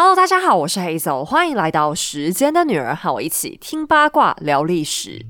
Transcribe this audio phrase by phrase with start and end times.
[0.00, 5.26] Hello，大家好，我是 Hazel，欢迎来到时间的女儿，和我一起听八卦聊历史。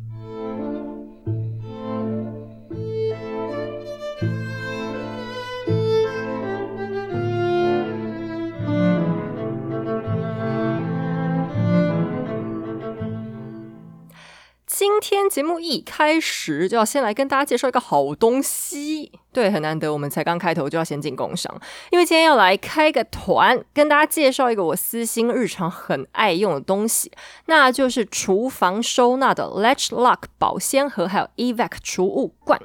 [14.66, 21.48] 今天节目一开始就要先来跟大家介绍一个好东西，对，很难得，我们才刚开头就要先进工商，
[21.92, 27.12] 因为今天要来开个团，跟大家介绍一个我私心日常很爱用的东西，
[27.46, 32.60] 那就是厨房收纳的 Latch Lock 保鲜盒，还有 Evac 储物罐。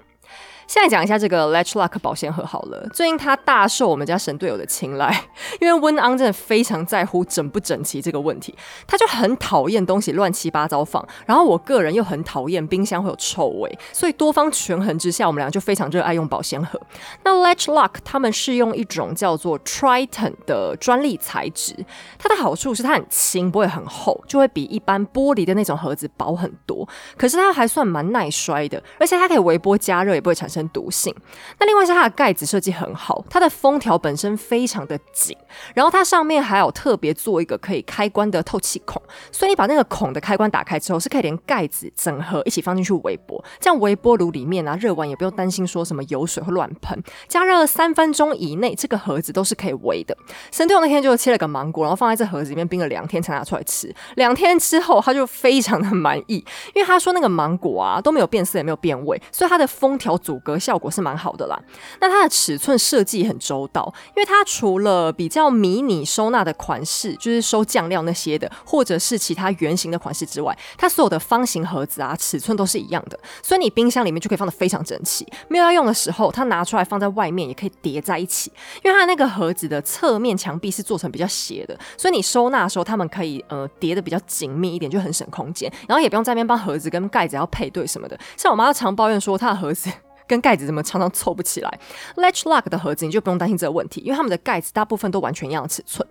[0.67, 2.87] 现在讲一下这个 Latch Lock 保鲜盒好了。
[2.93, 5.25] 最近它大受我们家神队友的青睐，
[5.61, 8.55] 因为 Win On 真的非常在乎整不整齐这个问题，
[8.87, 11.05] 他就很讨厌东西乱七八糟放。
[11.25, 16.79] 然后我个人又很讨厌冰箱会有臭味，所以多方权衡之下，我们俩就非常热爱用保鲜盒。
[17.23, 21.75] 那 Latch Lock 他们是用一种叫做 Triton 的专利材质，
[22.17, 26.87] 它的好处是它很轻，不会很厚，就会比一般玻璃的那种盒子薄很多。
[27.17, 30.52] 可是它还算蛮耐摔的，而且它可以微波加热，也不会产生。
[30.53, 31.13] 生毒性。
[31.59, 35.35] 那另外是它的盖子设计很好，它的封条本身非常的紧，
[35.73, 43.43] 然后它上面还有特别做一个可以开关的透气孔，所以你把那个孔的开关打开之后，是可以连盖子整盒一起放进去微波。
[43.59, 47.01] 这样微波炉里面啊，热完也不用担心说什么油水会乱喷。
[47.27, 50.15] 加热三分钟以内，这个盒子都是可以微的。
[50.51, 53.93] 神队友那天就切了个芒果，然后放在这盒子里面冰了两天才拿出来吃。
[54.15, 56.43] 两天之后，他就非常的满意，
[56.75, 60.33] 因为他说那个芒果啊都没有变色也没有变味，所以它的封条阻。
[60.43, 61.59] 隔效果是蛮好的啦，
[61.99, 75.25] 那它的尺寸设计很周到，因为它除了比较迷你收纳的款式，就是收酱料那些的，或者是其他圆形的款式之外，它所有的方形盒子啊，尺寸都是一样的，所以你冰箱里面就可以放的非常整齐。
[75.47, 78.51] 没有要用的时候，它拿出来放在外面也可以叠在一起，
[78.83, 88.19] 因为它那个盒子的侧面墙壁是做成比较斜的，所以你收纳的时候，它们可以呃叠的比较紧密一点，就很省空间，然后也不用在那边帮盒子跟盖子要配对什么的。
[88.35, 89.89] 像我妈常抱怨说，她的盒子。
[90.27, 91.79] 跟盖子怎么常常凑不起来
[92.15, 96.07] ？Latch Lock 的盒子你就不用担心这个问题，因为他们的盖子大部分都完全一样的尺寸。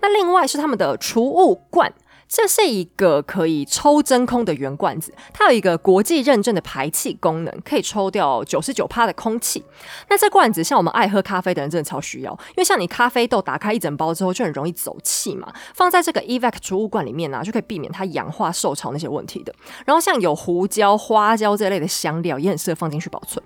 [0.00, 1.92] 那另外是他们的储物罐。
[2.36, 9.64] 这是一个可以抽真空的圆罐子，它有一个国际认证的排气功能，可以抽掉九十九帕的空气。
[10.08, 19.54] 那这罐子像我们爱喝咖啡的人真的超需要，因为像你咖啡豆打开一整包之后就很容易走气嘛，放在这个 Evac 储物罐里面呢，就可以避免它氧化受潮那些问题的。
[19.86, 23.40] 然后像有胡椒、花椒这类的香料也很适合放进去保存。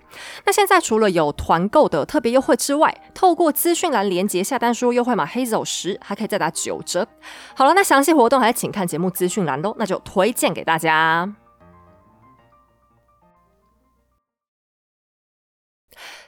[0.47, 7.07] 那现在除了有团购的特别优惠之外，透过资讯栏连接下单输入优惠码 Hazel 十，还可以再打九折。
[7.55, 8.78] 好了，那详细活动还请看。
[8.79, 11.35] 看节目资讯栏喽，那就推荐给大家。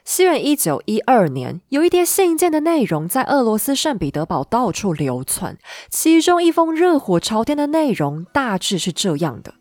[0.04, 5.58] 西元一九一二年，有一叠信件的内容在俄罗斯圣彼得堡到处流窜，
[5.88, 9.54] 其中一封热火朝天的内容大致是这样的。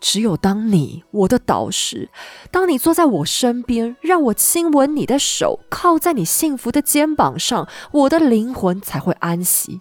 [0.00, 2.10] 只有当你我的导师，
[2.50, 9.80] 当你坐在我身边，让我亲吻你的手，靠在你幸福的肩膀上，我的灵魂才会安息。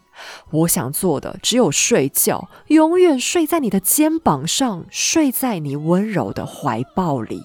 [0.51, 7.43] 我想做的只有睡觉，永远睡在你的肩膀上，睡在你温柔的怀抱里。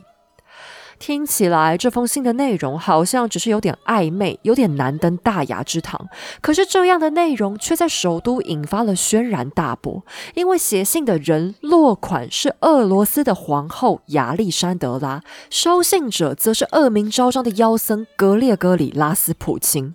[0.98, 6.08] 听起来这封信的内容好像只是有点暧昧，有点难登大雅之堂。
[6.40, 10.02] 可是这样的内容却在首都引发了轩然大波，
[10.34, 19.94] 因为写信的人落款是俄罗斯的皇后亚历山德拉，收信者则是恶名昭彰的妖僧格列戈里拉斯普京。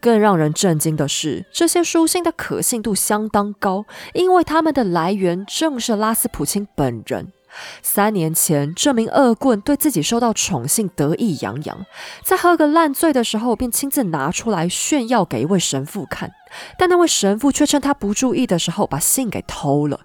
[0.00, 3.84] 更让人震惊的是，这些书信的可信度相当高，
[4.14, 7.32] 因为他们的来源正是拉斯普京本人。
[7.82, 11.84] 三年前，这名恶棍对自己受到宠幸得意洋洋，
[12.24, 16.30] 在喝个烂醉的时候，便亲自拿出来炫耀给一位神父看，
[16.78, 20.00] 但那位神父却趁他不注意的时候把信给偷了。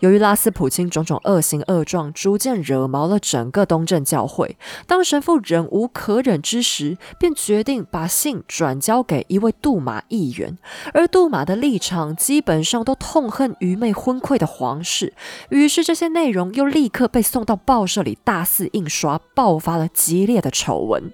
[0.00, 4.56] 由于拉斯普京种种恶行恶状，逐渐惹毛了整个东正教会。
[4.86, 10.58] 当神父忍无可忍之时，便决定把信转交给一位杜马议员。
[10.94, 15.14] 而杜马的立场基本上都痛恨愚昧昏聩的皇室，
[15.50, 21.12] 于是这些内容又立刻被送到报社里大肆印刷，爆发了激烈的丑闻。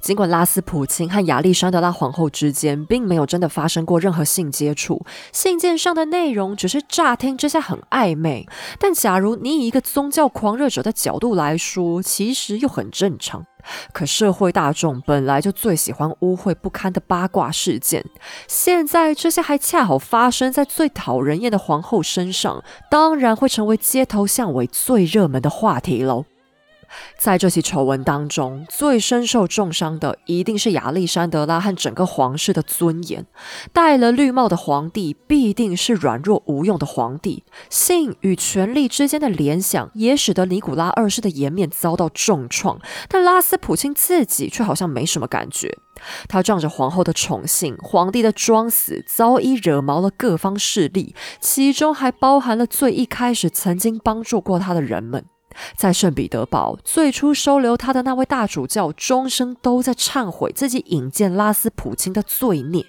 [0.00, 8.46] 尽管拉斯普京和亚历山德拉皇后之间并没有真的发生过任何性接触，信件上的内容只是乍听之下很暧昧，
[8.78, 13.44] 但假如你以一个宗教狂热者的角度来说，其实又很正常。
[13.92, 18.04] 可社会大众本来就最喜欢污秽不堪的八卦事件，
[18.46, 26.24] 现在这些还恰好发生在最讨人厌的皇后身上，当然会成为街头巷尾最热门的话题喽。
[27.18, 33.26] 在这起丑闻当中，最深受重伤的一定是亚历山德拉和整个皇室的尊严。
[33.72, 42.78] 戴了绿帽的皇帝必定是软弱无用的皇帝，性与权力之间的联想也使得尼古拉二世的颜面遭到重创。
[43.08, 45.76] 但拉斯普京自己却好像没什么感觉。
[46.28, 55.24] 他仗着皇后的宠幸，皇帝的装死早已惹毛了各方势力，其中还包含了最一开始曾经帮助过他的人们。
[55.76, 62.82] 在圣彼得堡，最初收留他的那位大主教，终生都在忏悔自己引荐拉斯普京的罪孽；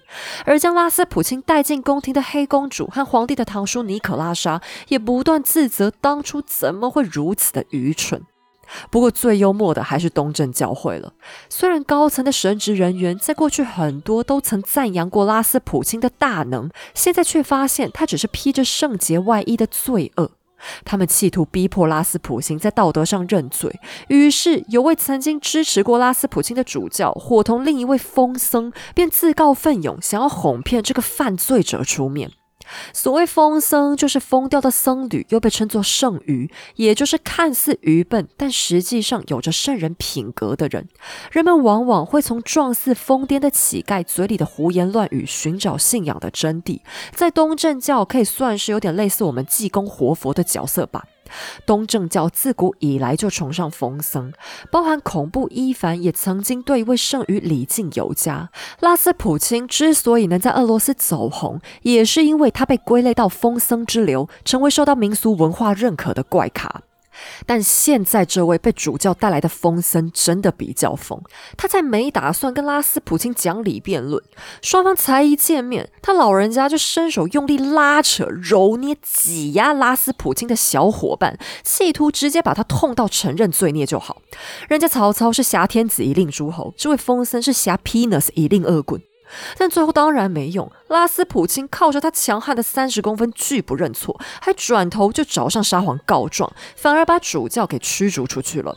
[0.45, 8.23] 而将拉斯普京带进宫廷的黑公主和皇帝的堂叔尼可拉莎，也不断自责当初怎么会如此的愚蠢。
[8.91, 11.13] 不过，最幽默的还是东正教会了。
[11.49, 20.29] 虽然高层的神职人员在过去很多都曾赞扬过拉斯普京的大能，现在却发现他只是披着圣洁外衣的罪恶。
[20.83, 32.31] 他们企图逼迫拉斯普京在道德上认罪，于是有位曾经支持过拉斯普京的主教，伙同另一位疯僧，便自告奋勇，想要哄骗这个犯罪者出面。
[32.93, 40.87] 所谓疯僧，就是疯掉的僧侣，又被称作圣愚，也就是看似愚笨，但实际上有着圣人品格的人。
[41.31, 46.79] 人们往往会从状似疯癫的乞丐嘴里的胡言乱语寻找信仰的真谛。
[47.13, 51.05] 在东正教，可以算是有点类似我们济公活佛的角色吧。
[51.65, 54.31] 东正教自古以来就崇尚疯僧，
[54.71, 58.49] 包含恐怖伊凡也曾经对一位圣女礼敬有加。
[58.79, 66.81] 拉斯普京之所以能在俄罗斯走红，也是因为他被归类到疯僧之流，成为受到民俗文化认可的怪咖。
[67.45, 71.21] 但现在这位被主教带来的疯僧真的比较疯，
[71.57, 74.23] 他在没打算跟拉斯普京讲理辩论，
[74.61, 84.21] 双方才一见面，他老人家就伸手用力拉扯、揉捏、挤压拉斯普京的小伙伴，企图直接把他痛到承认罪孽就好。
[84.67, 89.01] 人家曹操是挟天子以令诸侯，这位疯僧是挟 penis 以令恶棍。
[89.57, 98.75] 但最后当然没用，拉斯普京靠着他强悍的三十公分拒不认错，还转头就找上沙皇告状，反而把主教给驱逐出去了。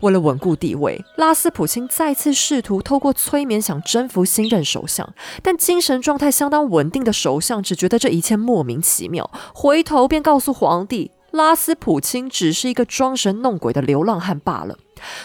[0.00, 11.10] 为了稳固地位，拉斯普京再次试图透过催眠想征服新任首相，但精神状态相当稳定的首相只觉得这一切莫名其妙，回头便告诉皇帝。
[11.30, 14.76] 拉斯普京只是一个装神弄鬼的流浪汉罢了。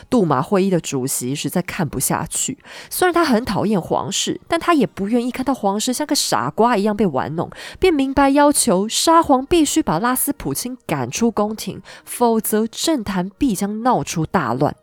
[0.09, 2.57] 杜马会议的主席实在看不下去，
[2.89, 7.49] 虽然他很讨厌皇室，但他也不愿意看到皇室像个傻瓜一样被玩弄，
[7.79, 14.75] 便明白要求沙皇必须把拉斯普钦赶出宫廷，否则政坛必将闹出大乱。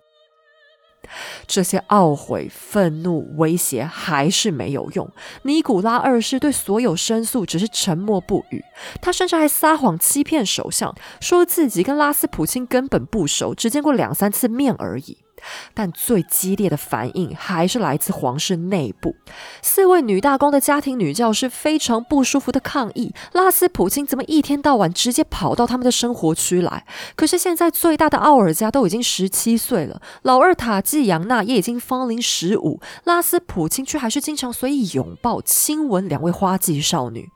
[1.47, 5.11] 这些懊悔、愤怒、威胁还是没有用。
[5.43, 8.65] 尼古拉二世对所有申诉只是沉默不语，
[9.01, 15.19] 他甚至还撒谎欺骗首相，说自己跟拉斯普京根本不熟，只见过两三次面而已。
[15.75, 19.15] 但最激烈的反应还是来自皇室内部。
[19.63, 26.85] 四位女大公的家庭女教师非常不舒服的抗议：拉斯普京怎么一天到晚直接跑到他们的生活区来？
[27.17, 37.31] 可是现在最大的奥尔加都已经十七岁了，老二塔季扬娜也已经芳龄十五，拉斯普京却还是经常随意拥抱、亲吻两位花季少女。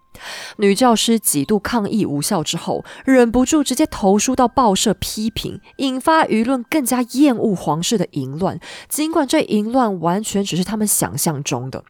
[0.58, 8.58] 女教师几度抗议无效之后，忍不住直接投书到报社批评，引发舆论更加厌恶皇室的淫乱。
[8.88, 11.84] 尽管这淫乱完全只是他们想象中的。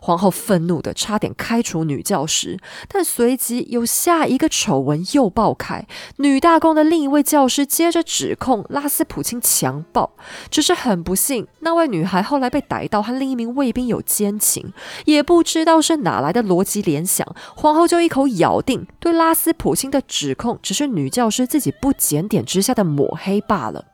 [0.00, 2.58] 皇后愤怒的差点开除女教师，
[2.88, 5.86] 但随即有下一个丑闻又爆开。
[6.16, 10.12] 女大公的另一位教师接着指控拉斯普京强暴，
[10.50, 14.72] 只是很不幸，那位女孩后来被逮到和另一名卫兵有奸情，
[15.04, 23.84] 也不知道是哪来的逻辑联想，皇后就一口咬定对拉斯普京的指控只是女教师自己不检点之下的抹黑罢了。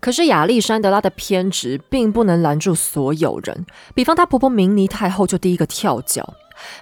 [0.00, 6.34] 可是亚历山德拉的偏执并不能拦住所有人，比方她婆婆明尼太后就第一个跳脚。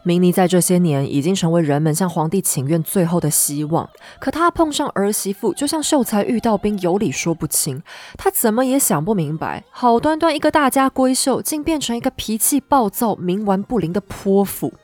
[0.03, 7.83] 明尼在这些年已经成为人们向皇帝请愿最后的希望，可她碰上儿媳妇就像秀才遇到兵，有理说不清。
[8.19, 14.75] 她怎么也想不明白，好端端一个大家闺秀，竟变成一个脾气暴躁、冥顽不灵的泼妇。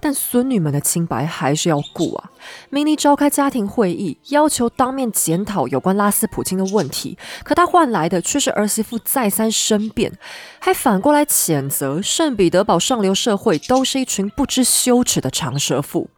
[0.00, 2.30] 但孙女们的清白还是要顾啊！
[2.70, 10.12] 明尼召开家庭会议，要求当面检讨有关拉斯普京的问题，可他换来的却是儿媳妇再三申辩，
[10.58, 16.10] 还反过来谴责圣彼得堡上流社会都是一群不知羞耻的长舌妇。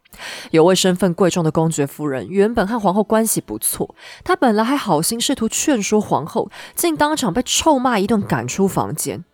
[0.50, 9.24] 有位身份贵重的公爵夫人，原本和皇后关系不错，她本来还好心试图劝说皇后，竟当场被臭骂一顿，赶出房间。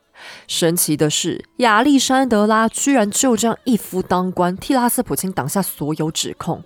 [0.47, 6.63] 神奇的是，亚历山德拉居然就这样一夫当关，替拉斯普京挡下所有指控。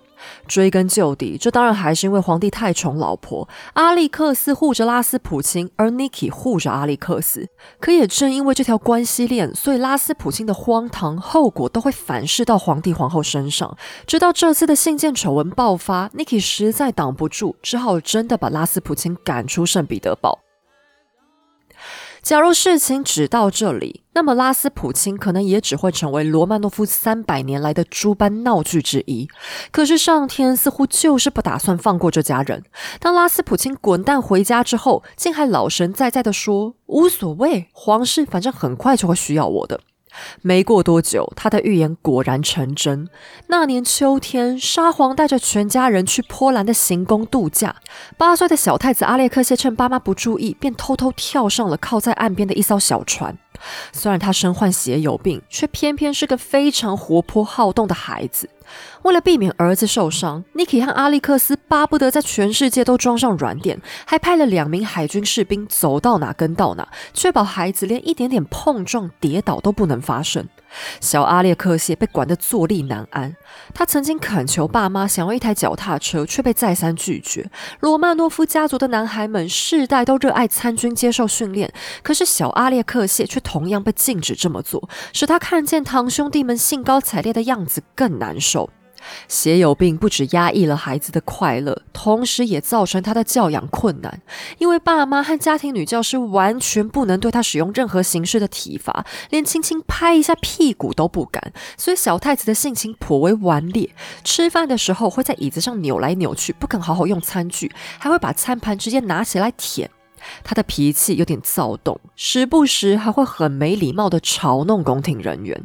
[0.47, 7.49] 追根究底，这当然还是因为皇帝太宠老婆，阿历克斯护着拉斯普京，而 Niki 护着阿历克斯。
[7.81, 13.75] 可也正因为这条关系链，所以拉斯普京的荒唐后果都会反噬到皇帝皇后身上。
[14.07, 20.39] 直到这次的信件丑闻爆发，Niki 实在挡不住，只好真的把拉斯普京赶出圣彼得堡。
[22.23, 29.27] 假如事情只到这里，那么拉斯普钦可能也只会成为罗曼诺夫三百年来的诸般闹剧之一。
[29.71, 32.63] 可是上天似乎就是不打算放过这家人。
[33.01, 39.81] 当拉斯普钦滚蛋回家之后，竟还老神在在的说：“无所谓，皇室反正很快就会需要我的。”
[40.41, 43.07] 没过多久，他的预言果然成真。
[43.47, 47.75] 那年秋天，沙皇带着全家人去波兰的行宫度假。
[48.17, 53.37] 八岁的小太子阿列克谢趁爸妈不注意，便偷偷跳上了靠在岸边的一艘小船。
[53.91, 58.49] 虽然他身患血友病，却偏偏是个非常活泼好动的孩子。
[59.03, 70.47] 为了避免儿子受伤，Niki 和阿历克斯巴不得在全世界都装上软垫，还派了两名海军士兵走到哪跟到哪，确保孩子连一点点碰撞、跌倒都不能发生。
[70.99, 73.35] 小阿列克谢被管得坐立难安。
[73.75, 77.49] 他曾经恳求爸妈想要一台脚踏车，却被再三拒绝。
[77.79, 88.62] 罗曼诺夫家族的男孩们世代都热爱参军、接受训练，可是小阿列克谢却同样被禁止这么做，使他看见堂兄弟们兴高采烈的样子更难受。
[89.27, 94.21] 血友病不止压抑了孩子的快乐，同时也造成他的教养困难。
[94.57, 103.89] 因为爸妈和家庭女教师完全不能对他使用任何形式的体罚，连轻轻拍一下屁股都不敢，所以小太子的性情颇为顽劣。
[104.23, 109.89] 吃饭的时候会在椅子上扭来扭去，不肯好好用餐具，还会把餐盘直接拿起来舔。
[110.41, 115.61] 他的脾气有点躁动，时不时还会很没礼貌的嘲弄宫廷人员。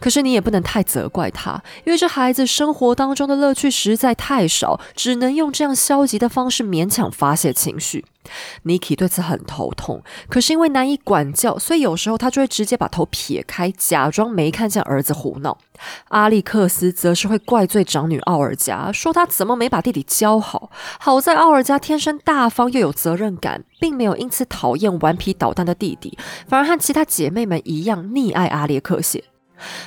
[0.00, 8.04] 可是你也不能太责怪他，因为这孩子生活当中的乐趣实在太少，只能用这样消极的方式勉强发泄情绪。
[8.64, 15.58] Niki 对此很头痛，可是因为难以管教，所以有时候他就会直接把头撇开，假装没看见儿子胡闹。
[16.08, 20.70] 阿历克斯则是会怪罪长女奥尔加，说他怎么没把弟弟教好。
[21.00, 26.16] 好在奥尔加天生大方又有责任感，并没有因此讨厌顽皮捣蛋的弟弟，
[26.46, 29.24] 反而和其他姐妹们一样溺爱阿列克谢。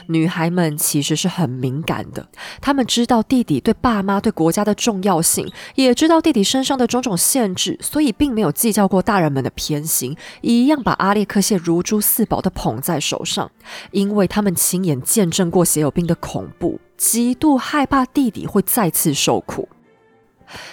[0.08, 2.28] 女孩们其实是很敏感的，
[2.62, 13.52] 她们知道弟弟对爸妈、对国家的重要性，也知道弟弟身上的种种限制，所以并没有计较过大人们的偏心，一样把阿列克谢如珠似宝的捧在手上，
[13.92, 19.68] 因为他们亲眼见证过血友病的恐怖，极度害怕弟弟会再次受苦。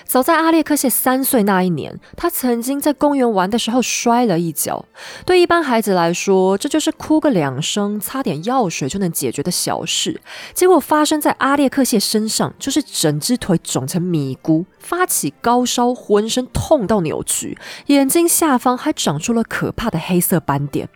[0.05, 4.85] 早在阿列克谢三岁那一年，他曾经在公园玩的时候摔了一跤。
[5.25, 10.21] 对一般孩子来说，这就是哭个两声、擦点药水就能解决的小事。
[10.55, 20.89] 结果发生在阿列克谢身上，就是整只腿肿成米糊，发起高烧，浑身痛到扭曲，眼睛下方还长出了可怕的黑色斑点。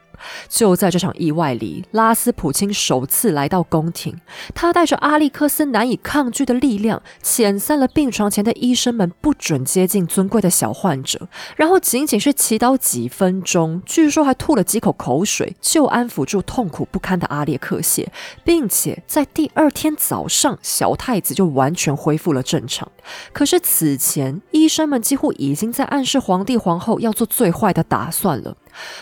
[0.49, 4.17] 就在这场意外里，拉斯普京首次来到宫廷。
[4.55, 11.29] 他带着阿历克斯难以抗拒的力量，遣散了病床前的医生们，不准接近尊贵的小患者。
[11.57, 18.11] 然后仅仅是祈祷几分钟，据说还吐了几口口水，就安抚住痛苦不堪的阿列克谢，
[18.45, 22.91] 并且在第二天早上，小太子就完全恢复了正常。
[23.33, 28.57] 可是此前，医生们几乎已经在暗示皇帝皇后要做最坏的打算了。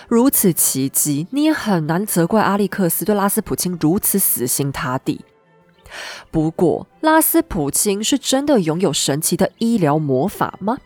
[0.09, 5.25] 如此奇迹，你也很难责怪阿历克斯对拉斯普京如此死心塌地。
[6.31, 10.79] 不过，拉斯普京是真的拥有神奇的医疗魔法吗？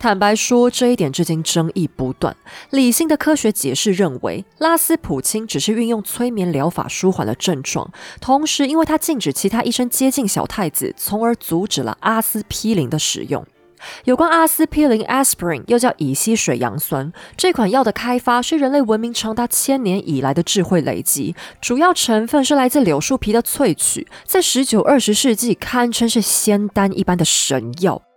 [0.00, 2.36] 坦白说，这一点至今争议不断。
[2.70, 13.46] 理性的科学解释认为，拉斯普京只是运用催眠疗法舒缓了症状，同时因为他禁止其他医生接近小太子，从而阻止了阿司匹林的使用。
[14.04, 21.34] 有关阿司匹林 （aspirin） 又叫乙烯水杨酸这款药的开发，是人类文明长达千年以来的智慧累积。
[21.60, 28.09] 主要成分是来自柳树皮的萃取，在十九、二十世纪堪称是仙丹一般的神药。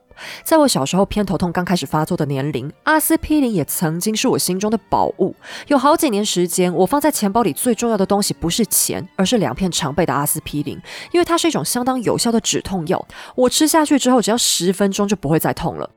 [0.43, 5.35] 在我小时候偏头痛刚开始发作的年龄，阿司匹林也曾经是我心中的宝物。
[5.67, 10.79] 有好几年时间，我放在钱包里最重要的东西不是钱，而是两片常备的阿司匹林，
[11.11, 13.05] 因为它是一种相当有效的止痛药。
[13.35, 15.89] 我吃下去之后，只要十分钟就不会再痛了。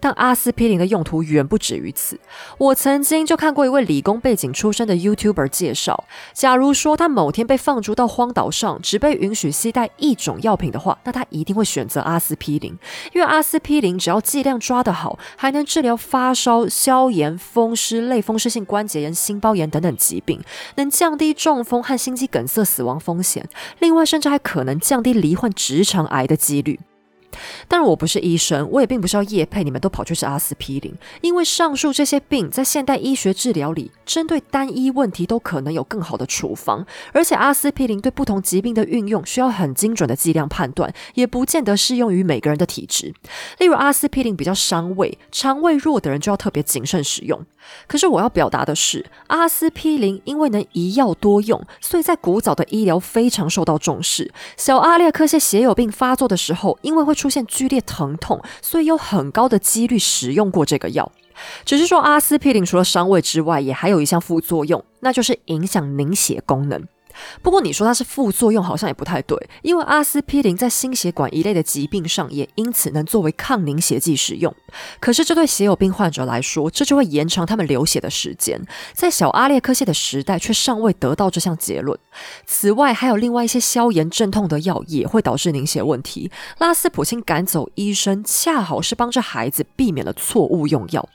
[0.00, 2.18] 但阿司匹林的用途远不止于此。
[2.58, 12.76] 我曾经就看过一位理工背景出身的 YouTuber 介绍，假如说他某天被放逐到荒岛上，只被允许携带一种药品的话，那他一定会选择阿司匹林，
[13.12, 20.40] 因为阿司匹林只要剂量抓得好，还能治疗发烧、消炎、风湿、类风湿性关节炎、心包炎等等疾病，
[20.76, 23.48] 能降低中风和心肌梗塞死亡风险，
[23.78, 26.80] 另外甚至还可能降低罹患直肠癌的几率。
[27.68, 43.14] 但我不是医生，我也并不是要叶配你们都跑去吃阿司匹林，因为上述这些病在现代医学治疗里，针对单一问题都可能有更好的处方，而且阿司匹林对不同疾病的运用需要很精准的剂量判断，也不见得适用于每个人的体质。
[43.58, 47.44] 例如阿司匹林比较伤胃，肠胃弱的人就要特别谨慎使用。
[47.86, 54.32] 可是我要表达的是，阿司匹林因为能一药多用，所以在古早的医疗非常受到重视。
[54.56, 61.10] 小阿列克谢血友病发作的时候，因为会出现剧烈疼痛，所以有很高的几率使用过这个药。
[61.64, 66.86] 只是说，阿司匹林除了伤胃之外，也还有一项副作用，那就是影响凝血功能。
[67.42, 74.54] 不过你说它是副作用，好像也不太对，因为阿司匹林在心血管一类的疾病上也因此能作为抗凝血剂使用。
[75.00, 78.64] 可是这对血友病患者来说，这就会延长他们流血的时间。
[78.92, 81.98] 在小阿列克谢的时代，却尚未得到这项结论。
[82.46, 86.30] 此外，还有另外一些消炎镇痛的药也会导致凝血问题。
[86.58, 91.08] 拉斯普钦赶走医生，恰好是帮着孩子避免了错误用药。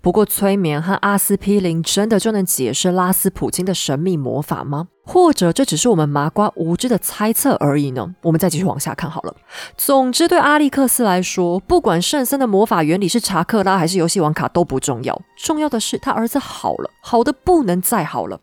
[0.00, 4.88] 不过，催眠和阿司匹林真的就能解释拉斯普京的神秘魔法吗？
[5.04, 8.14] 或者这只是我们麻瓜无知的猜测而已呢？
[8.22, 9.34] 我们再继续往下看好了。
[9.76, 18.40] 总之，对阿历克斯来说，不管圣森的魔法原理是查克拉还是游戏王卡都不重要，重要的是他儿子好了，好的不能再好了。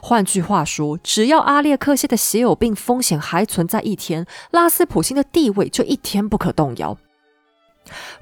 [0.00, 6.96] 换句话说，只要阿列克谢的血友病风险还存在一天，拉斯普京的地位就一天不可动摇。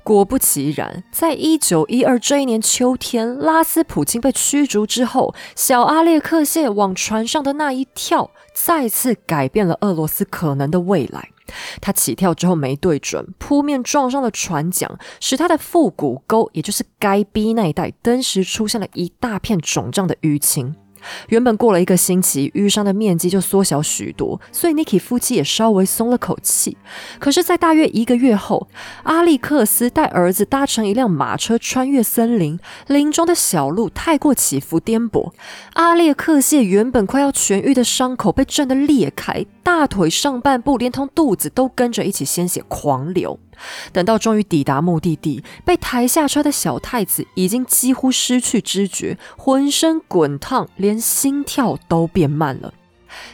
[0.02, 11.30] 果不其然，在一九一二这一年秋天，拉斯普京被驱逐之后，小阿列克谢往船上的那一跳，再次改变了俄罗斯可能的未来。
[11.80, 20.74] 他起跳之后没对准，扑面撞上了船桨，使他的腹股沟，也就是该逼那一带，登时出现了一大片肿胀的淤青。
[21.28, 26.76] 原本过了一个星期，淤伤的面积就缩小许多，所以 Niki 夫妻也稍微松了口气。
[27.18, 28.68] 可是，在大约一个月后，
[29.04, 35.32] 阿历克斯带儿子搭乘一辆马车穿越森林，林中的小路太过起伏颠簸，
[35.74, 43.38] 阿列克谢原本快要痊愈的伤口被震得裂开，大腿上半部连同肚子都跟着一起鲜血狂流。
[43.92, 52.74] 等到终于抵达目的地，被抬下车的小太子已经几乎失去知觉，浑身滚烫，连心跳都变慢了。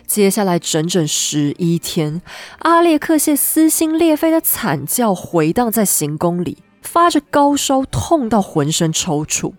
[0.06, 2.22] 接下来整整十一天，
[2.58, 9.54] 阿列克谢撕心裂肺的惨叫回荡在行宫里，发着高烧，痛到浑身抽搐。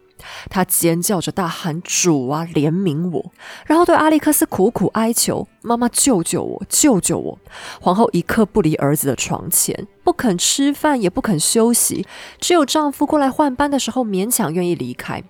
[0.49, 3.31] 他尖叫着大喊：“主啊，怜悯我！”
[3.65, 7.39] 然后对阿历克斯苦苦哀求：“妈妈，救救我，救救我！”
[7.81, 12.05] 皇后一刻不离儿子的床前，不肯吃饭，也不肯休息。
[12.39, 15.23] 只有丈夫过来换班的时候，勉强愿意离开。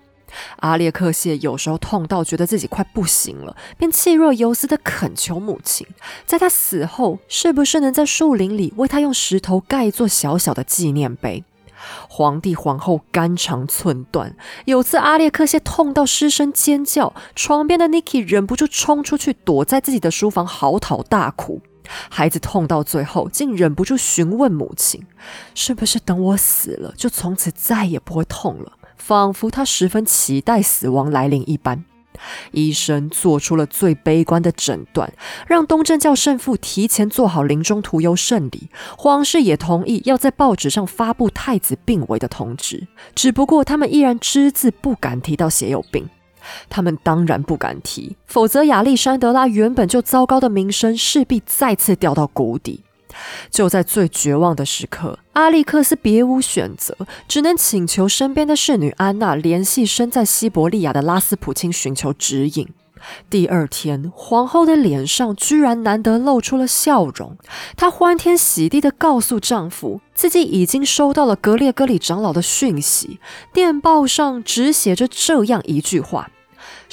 [0.56, 5.86] 阿列克谢有时候痛到觉得自己快不行了，便气若游丝的恳求母亲，
[6.26, 11.44] 在他死后，是不是能在树林里为他用石头盖一座小小的纪念碑？
[12.08, 14.36] 皇帝皇后肝肠寸断。
[14.64, 21.60] 有次阿列克谢痛到失声尖叫，床边的 Niki 忍不住冲出去，躲在自己的书房嚎啕大哭。
[22.08, 25.06] 孩子痛到最后，竟忍不住询问母亲
[25.54, 31.84] ：“是不是等我死了，就从此再也不会痛了？”仿佛他十分期待死亡来临一般。
[32.52, 35.12] 医生做出了最悲观的诊断，
[35.46, 38.68] 让东正教圣父提前做好临终屠幽圣礼。
[38.96, 46.08] 皇室也同意要在报纸上发布太子病危的通知，只不过他们依然只字不敢提到血友病。
[46.68, 52.84] 他们当然不敢提，否则亚历山德拉原本就糟糕的名声势必再次掉到谷底。
[53.50, 56.96] 就在最绝望的时刻，阿历克斯别无选择，
[57.28, 62.68] 只能请求身边的侍女安娜联系身在西伯利亚的拉斯普钦，寻求指引。
[63.28, 67.36] 第二天，皇后的脸上居然难得露出了笑容，
[67.76, 73.20] 她欢天喜地地告诉丈夫，自己已经收到了格列戈里长老的讯息，
[73.52, 76.30] 电报上只写着这样一句话：“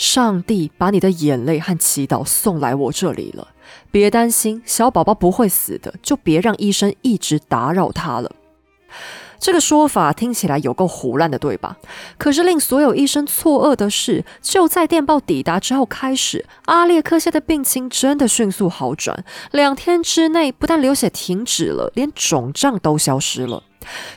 [0.01, 3.49] 上帝把你的眼泪和祈祷送来我这里了。”
[3.91, 8.31] 别担心，小宝宝不会死的，就别让医生一直打扰他了。
[9.39, 11.77] 这个说法听起来有够胡乱的，对吧？
[12.17, 19.23] 可是令所有医生错愕的是，就在电报抵达之后开始，阿列克谢的病情真的迅速好转。
[19.51, 23.63] 两天之内，不但流血停止了，连肿胀都消失了。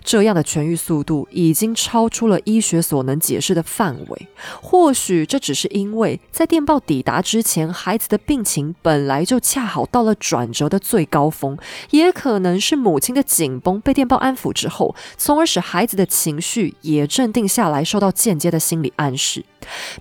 [0.03, 4.29] 这样的痊愈速度已经超出了医学所能解释的范围。
[4.61, 11.57] 或许这只是因为在电报抵达之前，孩子的病情本来就恰好到了转折的最高峰，
[11.91, 19.45] 也可能是母亲的紧绷被电报安抚之后，从而使孩子的情绪也镇定下来，受到间接的心理暗示。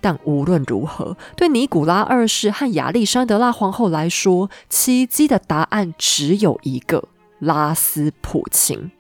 [0.02, 7.08] 但无论如何，对尼古拉二世和亚历山德拉皇后来说，奇迹的答案只有一个：
[7.40, 8.92] 拉斯普钦。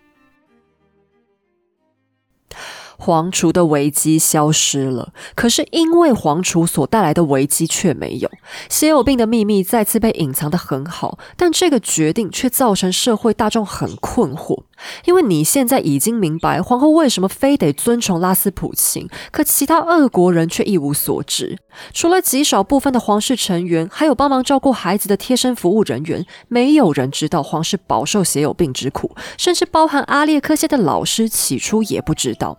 [3.03, 8.31] 皇储的危机消失了，可是因为皇储所带来的危机却没有。
[8.69, 14.63] 血友病的秘密再次被隐藏得很好，但这个决定却造成社会大众很困惑。
[15.03, 21.57] 因为你现在已经明白皇后为什么非得尊崇拉斯普琴，可其他俄国人却一无所知。
[21.93, 32.57] 除了极少部分的皇室成员，还有帮忙照顾孩子的贴身服务人员，没有人知道皇室饱受血友病之苦，甚至包含阿列克谢的老师，起初也不知道。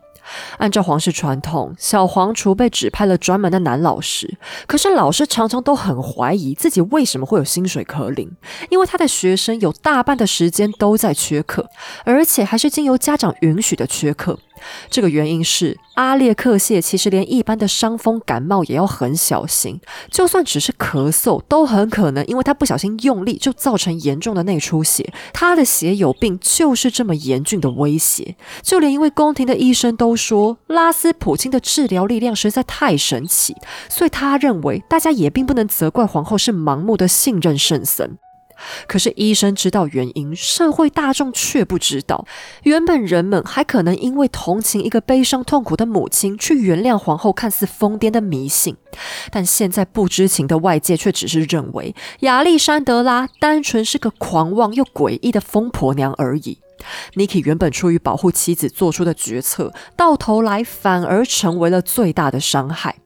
[0.59, 4.37] 按照皇室传统，小黄厨被指派了专门的男老师。
[4.67, 8.31] 可是老师常常都很怀疑自己为什么会有薪水可领，
[8.71, 11.69] 因为他的学生有大半的时间都在缺课，
[12.05, 14.39] 而且还是经由家长允许的缺课。
[14.91, 25.13] 这个原因是阿列克谢其实连一般的伤风感冒也要很小心，就算只是咳嗽，都很可能因为他不小心用力就造成严重的内出血。
[25.33, 33.57] 他的血友病就是这么严峻的威胁，就连一位宫廷的医生都说拉斯普京的治疗力量实在太神奇，
[33.89, 38.17] 所以他认为大家也并不能责怪皇后是盲目的信任圣僧。
[38.87, 42.27] 可是医生知道原因，社会大众却不知道。
[42.63, 48.77] 原本人们还可能因为同情一个悲伤痛苦的母亲，去原谅皇后看似疯癫的迷信，
[49.31, 56.59] 但现在不知情的外界却只是认为亚历山德拉单纯是个狂妄又诡异的疯婆娘而已。
[57.15, 62.97] Niki 原本出于保护妻子做出的决策，到头来反而成为了最大的伤害。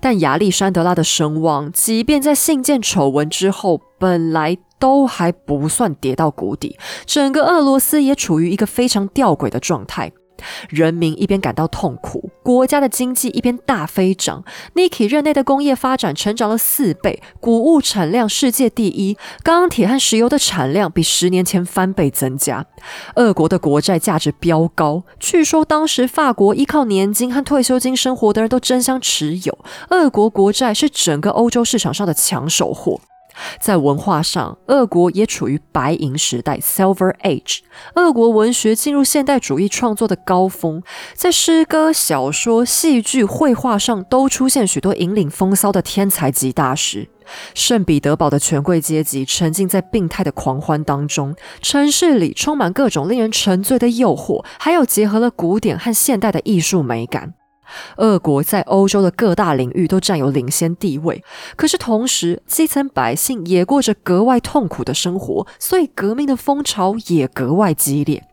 [0.00, 6.78] 但亚历山德拉的声望，即便在信件丑闻之后，本来都还不算跌到谷底。
[7.06, 10.12] 整个俄罗斯也处于一个非常吊诡的状态。
[10.68, 14.44] 人民一边感到痛苦，国家的经济一边大飞涨。
[14.74, 22.66] Niki 任内的工业发展成长了四倍，谷物产量世界第一，钢铁和石油的产量比十年前翻倍增加。
[23.16, 29.58] 俄国的国债价值飙高，据说当时法国依靠年金和退休金生活的人都争相持有。
[29.90, 33.00] 俄国国债是整个欧洲市场上的抢手货。
[33.60, 37.60] 在文化上，俄国也处于白银时代 （Silver Age）。
[37.94, 40.82] 俄国文学进入现代主义创作的高峰，
[41.14, 47.08] 在诗歌、小说、戏剧、绘画上都出现许多引领风骚的天才级大师。
[47.54, 57.34] 圣彼得堡的权贵阶级沉浸在病态的狂欢当中，城市里充满各种令人沉醉的诱惑，还有结合了古典和现代的艺术美感。
[57.96, 61.22] 俄国在欧洲的各大领域都占有领先地位，
[61.56, 68.24] 可是同时基层百姓也过着格外痛苦的生活，所以革命的风潮也格外激烈。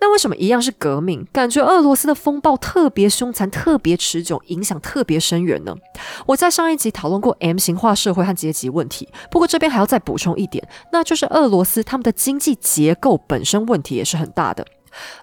[0.00, 5.74] 那为什么一样是革命，感觉俄罗斯的风暴特别凶残、特别持久、影响特别深远呢？
[6.26, 14.66] 我在上一集讨论过 M 型化社会和阶级问题，不过这边还要再补充一点，那就是俄罗斯他们的经济结构本身问题也是很大的。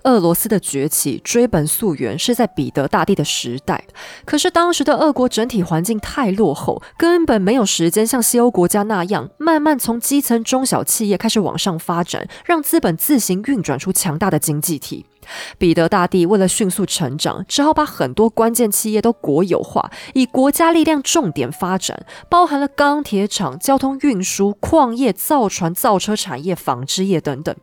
[0.04, 3.86] 俄罗斯的崛起追本溯源是在彼得大帝的时代，
[4.26, 15.06] 可是当时的俄国整体环境太落后，根本没有时间像西欧国家那样慢慢从基层中小企业开始往上发展，让资本自行运转出强大的经济体。
[15.60, 27.56] 彼得大帝为了迅速成长，只好把很多关键企业都国有化，以国家力量重点发展，包含了钢铁厂、交通运输、矿业、造船、造车产业、纺织业等等。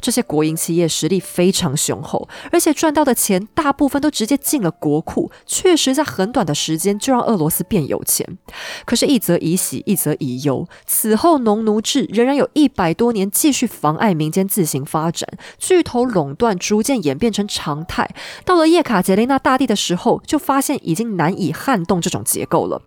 [0.00, 8.38] 这些国营企业实力非常雄厚，而且赚到的钱大部分都直接进了国库，确实在很短的时间就让俄罗斯变有钱。
[8.84, 10.66] 可是，一则以喜，一则以忧。
[10.86, 15.28] 此后，农奴制仍然有一百多年继续妨碍民间自行发展，
[15.58, 18.08] 巨头垄断逐渐演变成常态。
[18.44, 22.82] 到了叶卡捷琳娜大帝的时候，就发现已经难以撼动这种结构了。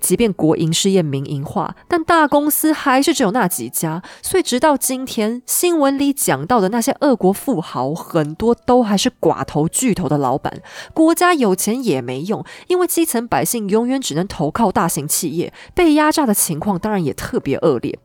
[0.00, 10.62] 即便国营事业民营化，但大公司还是只有那几家，所以直到今天，新闻里讲到的那些俄国富豪，很多都还是寡头巨头的老板。
[10.92, 17.98] 国家有钱也没用，因为基层百姓永远只能投靠大型企业，被压榨的情况当然也特别恶劣。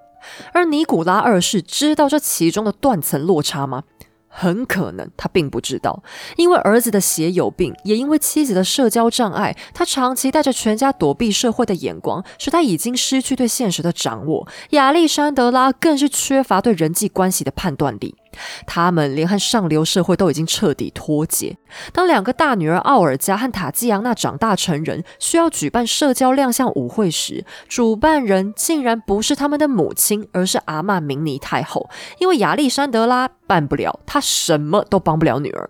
[0.54, 3.84] 而尼古拉二世知道这其中的断层落差吗？
[4.28, 6.04] 很可能他并不知道，
[6.36, 14.48] 因为儿子的血有病，也因为妻子的社交障碍，他长期带着全家躲避社会的眼光，使他已经失去对现实的掌握。
[14.72, 18.16] 亚历山德拉更是缺乏对人际关系的判断力。
[18.68, 21.58] 他们连和上流社会都已经彻底脱节。
[21.92, 31.90] 当两个大女儿奥尔加和塔基扬娜长大成人，需要举办社交亮相舞会时，主办人竟然不是他们的母亲，而是阿玛明尼太后。
[32.20, 35.70] 因为亚历山德拉办不了，他什么都帮不了女儿。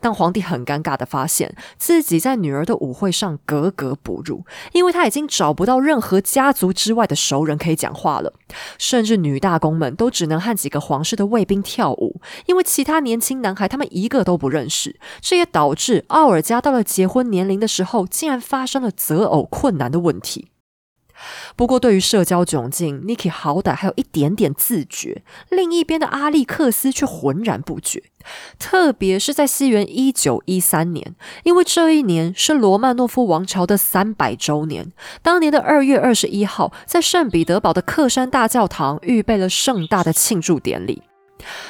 [0.00, 8.32] 但皇帝很尴尬的发现自己在女儿的舞会上格格不入，因为他已经找不到任何家族之外的熟人可以讲话了，
[8.78, 14.98] 甚至女大公们都只能和几个皇室的卫兵跳舞，因为其他年轻男孩他们一个都不认识。
[15.20, 20.52] 这也导致奥尔加到了结婚年龄的时候，竟然发生了择偶困难的问题。
[21.56, 25.22] 不过，对于社交窘境，Niki 好歹还有一点点自觉。
[25.50, 28.02] 另一边的阿历克斯却浑然不觉。
[28.58, 34.92] 特别是在西元一九一三年，因为这一年是罗曼诺夫王朝的三百周年。
[35.22, 41.02] 当年的二月二十一号，在圣彼得堡的克山大教堂预备了盛大的庆祝典礼。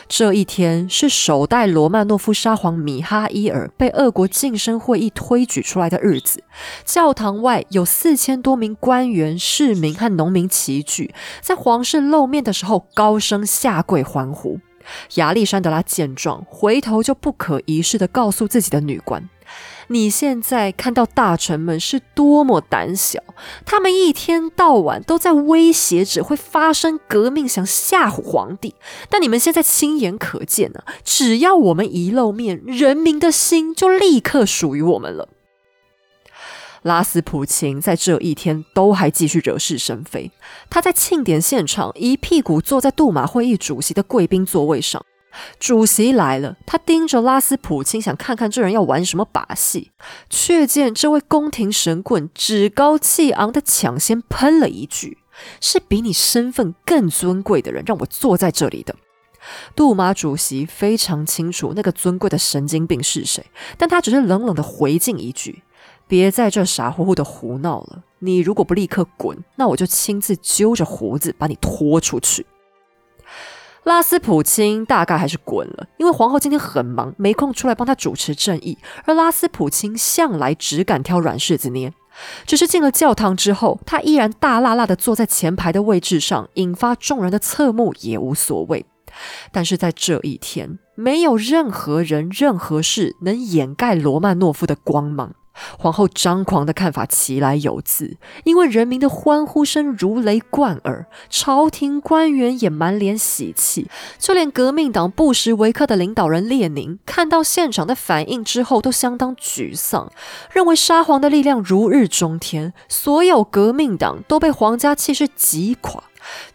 [0.08, 6.42] 这一天是首代罗曼诺夫沙皇米哈伊尔被俄国晋升会议推举出来的日子。
[6.84, 14.60] 教堂外有四千多名官员、市民和农民齐聚，在皇室露面的时候高声下跪欢呼。
[15.16, 19.28] 亚历山德拉见状，回头就不可一世地告诉自己的女官。
[19.88, 23.20] 你现在看到大臣们是多么胆小，
[23.64, 28.74] 他们一天到晚都在威胁着会发生革命，想吓唬皇帝。
[29.08, 35.28] 但你们现在亲眼可见呢，只要我们一露面，人民的心就立刻属于我们了。
[36.82, 40.30] 拉斯普琴在这一天都还继续惹是生非，
[40.70, 45.04] 他在庆典现场一屁股坐在杜马会议主席的贵宾座位上。
[45.58, 49.92] 主席来了，他盯着拉斯普京，想看看这人要玩什么把戏。
[50.30, 55.18] 却见这位宫廷神棍趾高气昂的抢先喷了一句
[55.60, 58.94] ：“是比你身份更尊贵的人让我坐在这里的。”
[59.76, 63.44] 杜马主席非常清楚那个尊贵的神经病是谁，
[63.78, 65.62] 但他只是冷冷的回敬一句
[66.08, 68.02] ：“别在这傻乎乎的胡闹了！
[68.20, 72.44] 你如果不立刻滚，那我就亲自揪着胡子把你拖出去。”
[73.86, 78.76] 拉斯普京大概还是滚了，因为皇后今天很忙，没空出来帮他主持正义。
[79.04, 81.92] 而拉斯普京向来只敢挑软柿子捏，
[82.44, 88.84] 只是进了教堂之后，他依然大辣辣的坐在前排的位置上，引发众人的侧目也无所谓。
[89.52, 95.36] 但是在这一天，没有任何人、任何事能掩盖罗曼诺夫的光芒。
[95.78, 103.88] 皇后张狂的看法其来有自，因为人民的欢呼声如雷贯耳，朝廷官员也满脸喜气，
[104.18, 110.10] 就连革命党布什维克的领导人列宁看到现场的反应之后，都相当沮丧，
[110.52, 116.04] 认为沙皇的力量如日中天，所有革命党都被皇家气势击垮。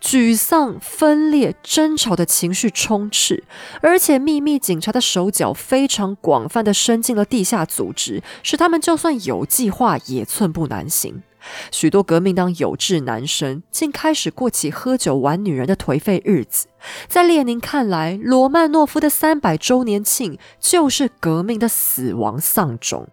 [0.01, 3.43] 沮丧、分裂、争吵的情绪充斥，
[3.81, 11.23] 而且秘密警察的手脚非常广泛的伸进了地下组织，使他们就算有计划也寸步难行。
[11.71, 16.67] 许多革命党有志男生竟开始过起喝酒玩女人的颓废日子。
[17.07, 23.07] 在列宁看来，罗曼诺夫的三百周年庆就是革命的死亡丧钟。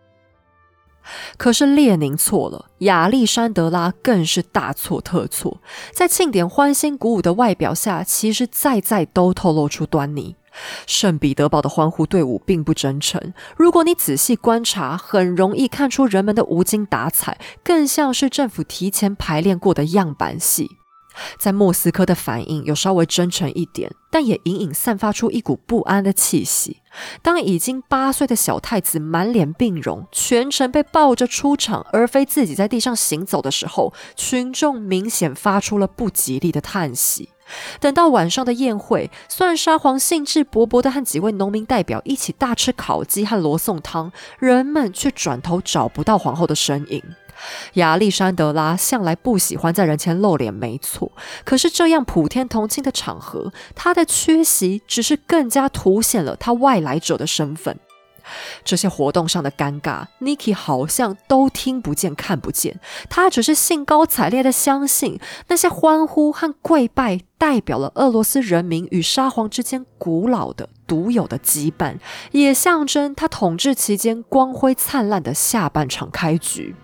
[1.37, 5.61] 可是列宁错了，亚历山德拉更是大错特错。
[5.93, 10.37] 在庆典欢欣鼓舞的外表下，其实再再都透露出端倪。
[10.87, 20.78] 圣彼得堡的欢呼队伍并不真诚，如果你仔细观察，很容易看出人们的无精打采，更像是政府提前排练过的样板戏。
[21.39, 26.79] 在莫斯科的反应有稍微真诚一点，但也隐隐散发出一股不安的气息。
[27.23, 37.29] 当已经八岁的小太子满脸病容，全程被抱着出场，而非自己在地上行走的时候，群众明显发出了不吉利的叹息。
[37.81, 47.03] 等到晚上的宴会，虽然沙皇兴致勃勃地和几位农民代表一起大吃烤鸡和罗宋汤，人们却转头找不到皇后的身影。
[47.75, 51.13] 亚历山德拉向来不喜欢在人前露脸，没错。
[51.45, 57.79] 可是这样普天同庆的场合，他的缺席只是更加凸显了他外来者的身份。
[58.63, 62.79] 这些活动上的尴尬，Niki 好像都听不见、看不见。
[63.09, 71.97] 他只是兴高采烈的相信，那些欢呼和跪拜代表了俄罗斯人民与沙皇之间古老的、独有的羁绊，
[72.33, 76.77] 也象征他统治期间光辉灿烂的下半场开局。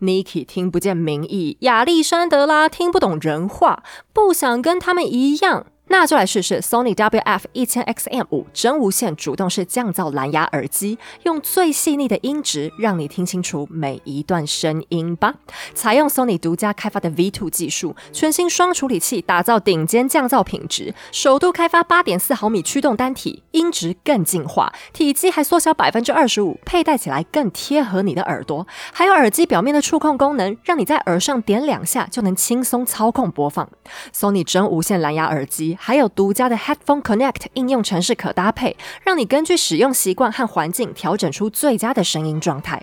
[0.00, 3.82] Niki 听不见民意，亚历山德拉听不懂人话，
[4.12, 5.66] 不想跟他们一样。
[5.90, 15.34] 那就来试试 Sony WF 一千 XM 五真无线主动式降噪蓝牙耳机，用最细腻的音质让你听清楚每一段声音吧。
[15.74, 28.66] 采用 Sony 独家开发的 V2 技术，全新双处理器打造顶尖降噪品质，首度开发八点四毫米驱动单体，音质更进化，体积还缩小百分之二十五，佩戴起来更贴合你的耳朵。
[28.92, 33.66] 还有耳机表面的触控功能，让你在耳上点两下就能轻松操控播放。
[34.14, 35.77] Sony 真无线蓝牙耳机。
[35.78, 42.82] 还有独家的 Headphone Connect 应用程式可搭配，让你根据使用习惯和环境调整出最佳的声音状态。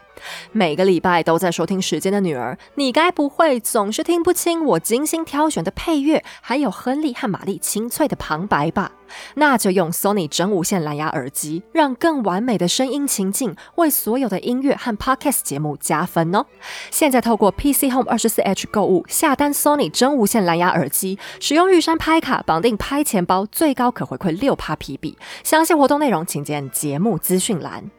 [0.53, 8.91] 每个礼拜都在收听《时间的女儿》，你该不会总是听不清我精心挑选的配乐，还有亨利和玛丽清脆的旁白吧？
[9.35, 16.45] 那就用 Sony 真无线蓝牙耳机，让更完美的声音情境为所有的音乐和 Podcast 节目加分哦！
[16.91, 25.17] 现在透过 PC Home 二十四 H 购物下单 Sony 真无线蓝牙耳机，使用玉山拍卡绑定拍钱包，最高可回馈六趴 P 币。
[25.43, 27.94] 详细活动内容请见节目资讯栏。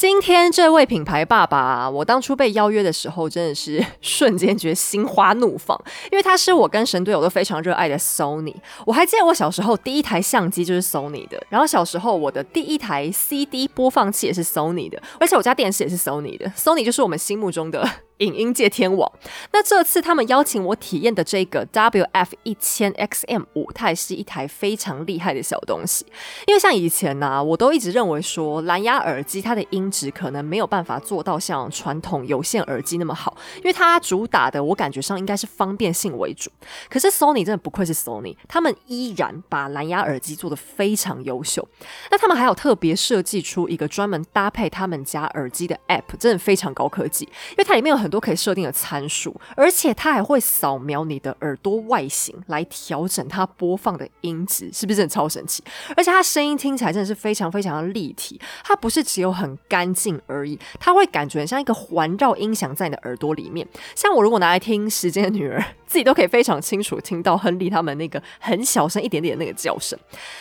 [0.00, 5.76] 今天这位品牌爸爸，我当初被邀约的时候，真的是 瞬间觉得心花怒放，
[6.12, 8.54] 因为他是我跟神队友都非常热爱的 Sony。
[8.86, 16.48] 我还记得我小时候第一台相机就是 Sony 的，然后小时候我的第一台 CD 播放器也是 Sony 的，而且我家电视也是 Sony 的。
[16.56, 17.84] Sony 就是我们心目中的。
[18.18, 19.10] 影音界天王，
[19.52, 26.04] 那这次他们邀请我体验的这个 WF 一千 XM 五，它也是一台非常厉害的小东西。
[26.46, 36.50] 因为像以前呢，我都一直认为说蓝牙耳机它的音质可能没有办法做到像传统有线耳机那么好，因为它主打的我感觉上应该是方便性为主。
[36.90, 41.66] 可是 Sony 真的不愧是 Sony，他们依然把蓝牙耳机做得非常优秀。
[42.10, 48.07] 那他们还有特别设计出一个专门搭配他们家耳机的 App，真的非常高科技，因为它里面有很。
[48.08, 55.62] 很多可以设定的参数，而且它还会扫描你的耳朵外形来调整它播放的音质，是不是真的超神奇？
[55.94, 63.68] 而且它声音听起来真的是非常非常的立体，它不是只有很干净而已，它会感觉很像一个环绕音响在你的耳朵里面。
[63.94, 69.98] 像我如果拿来听《时间的女儿》，自己都可以非常清楚听到亨利他们那个很小声一点点的那个叫声。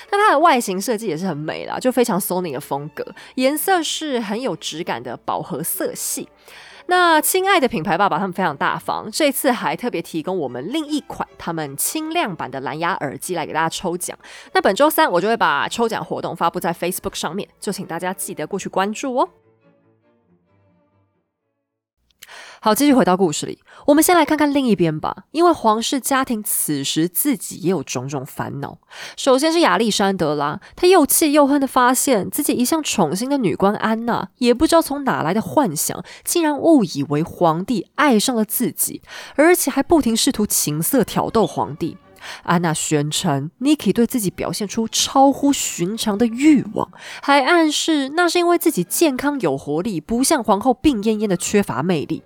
[0.10, 6.30] 那它的外形设计也是很美啦，就非常 Sony 的风格，颜色是很有质感的饱和色系。
[6.90, 14.18] 那亲爱的品牌爸爸，他们非常大方，这次还特别提供我们另一款他们轻量版的蓝牙耳机来给大家抽奖。
[14.54, 19.30] 那本周三我就会把抽奖活动发布在 Facebook 上面，就请大家记得过去关注哦。
[22.60, 23.60] 好，继续回到故事里。
[23.86, 28.80] 我们先来看看另一边吧，因为皇室家庭此时自己也有种种烦恼。
[29.16, 39.02] 首先是亚历山德拉，他又气又恨的发现自己一向宠幸的女官安娜，也不知道从哪来的幻想，竟然误以为皇帝爱上了自己，
[39.36, 41.98] 而且还不停试图情色挑逗皇帝。
[42.44, 46.92] 安娜宣称，Niki 对自己表现出超乎寻常的欲望，
[47.22, 52.24] 还暗示那是因为自己健康有活力，不像皇后病恹恹的缺乏魅力。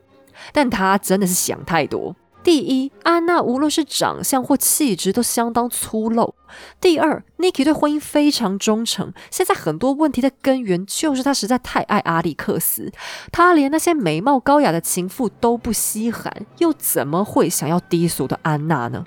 [0.54, 2.16] 但他真的是想太多。
[2.44, 6.34] 第一，安娜无论是长相或气质都相当粗陋；
[6.80, 9.14] 第二，Niki 对婚姻非常忠诚。
[9.30, 12.92] 现在很多问题的根源就是他实在太爱阿历克斯，
[13.32, 19.06] 他连那些美貌高雅的情妇都不稀罕，又怎么会想要低俗的安娜呢？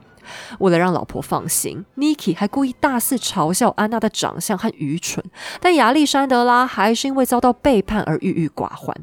[0.61, 5.25] 为了让老婆放心，Niki 还故意大肆嘲笑安娜的长相和愚蠢。
[5.61, 8.95] 但亚历山德拉还是因为遭到背叛而郁郁寡欢。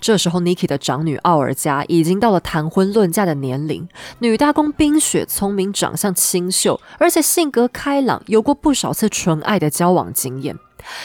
[0.00, 3.88] 这时候，Niki 的长女奥尔加已经到了谈婚论嫁的年龄。
[4.18, 10.56] 女大公冰雪聪明，长相清秀，而且性格开朗，有过不少次纯爱的交往经验。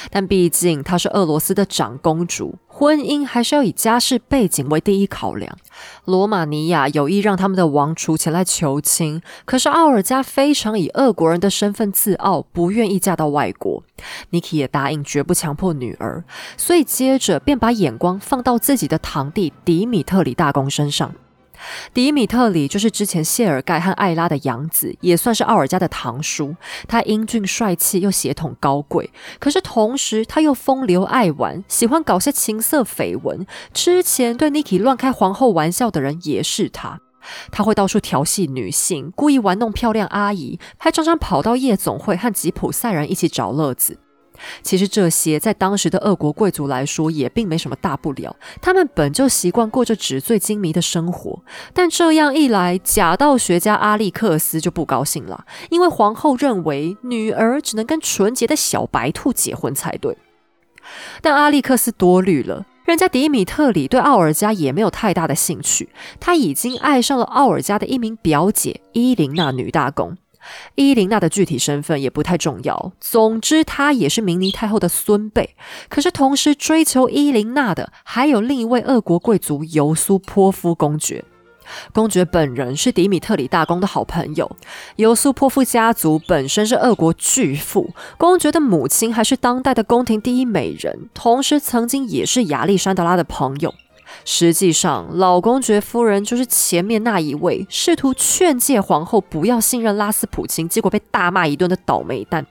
[0.10, 5.58] 但毕竟她是俄罗斯的长公主，婚姻还是要以家世背景为第一考量。
[6.06, 13.84] 罗马尼亚有意让他们的王储前来求亲，可是奥尔加非常以俄国人的身份自傲，不愿意嫁到外国。
[14.32, 16.24] Niki 也答应绝不强迫女儿，
[16.58, 21.14] 所以接着便把眼光放到自己的堂弟迪米特里大公身上。
[21.94, 26.56] 迪米特里就是之前谢尔盖和艾拉的养子，也算是奥尔加的堂叔。
[26.88, 33.46] 他英俊帅气又血统高贵，可是同时他又风流爱玩，喜欢搞些情色绯闻。
[33.74, 37.00] 之前对 Niki 乱开皇后玩笑的人也是他。
[37.52, 44.00] 他会到处调戏女性，故意玩弄漂亮阿姨，还常常跑到夜总会和吉普赛人一起找乐子。
[44.62, 51.42] 其实这些在当时的俄国贵族来说也并没什么大不了，他们本就习惯过着纸醉金迷的生活。
[51.74, 60.18] 但这样一来，假道学家阿历克斯就不高兴了，因为皇后认为女儿只能跟纯洁的小白兔结婚才对。
[61.22, 62.66] 但阿历克斯多虑了。
[62.86, 70.18] 人家迪米特里对奥尔加也没有太大的兴趣，他已经爱上了奥尔加的一名表姐伊琳娜女大公。
[70.76, 75.56] 伊琳娜的具体身份也不太重要，总之她也是明尼太后的孙辈。
[75.90, 81.24] 可是同时追求伊琳娜的还有另一位俄国贵族尤苏波夫公爵。
[81.94, 84.50] 公爵本人是迪米特里大公的好朋友，
[84.96, 93.72] 尤苏波夫家族本身是俄国巨富，公爵的母亲还是当代的宫廷第一美人，同时曾经也是亚历山德拉的朋友。
[94.26, 102.46] 实际上，老公爵夫人就是前面那一位试图劝诫皇后不要信任拉斯普京，结果被大骂一顿的倒霉蛋。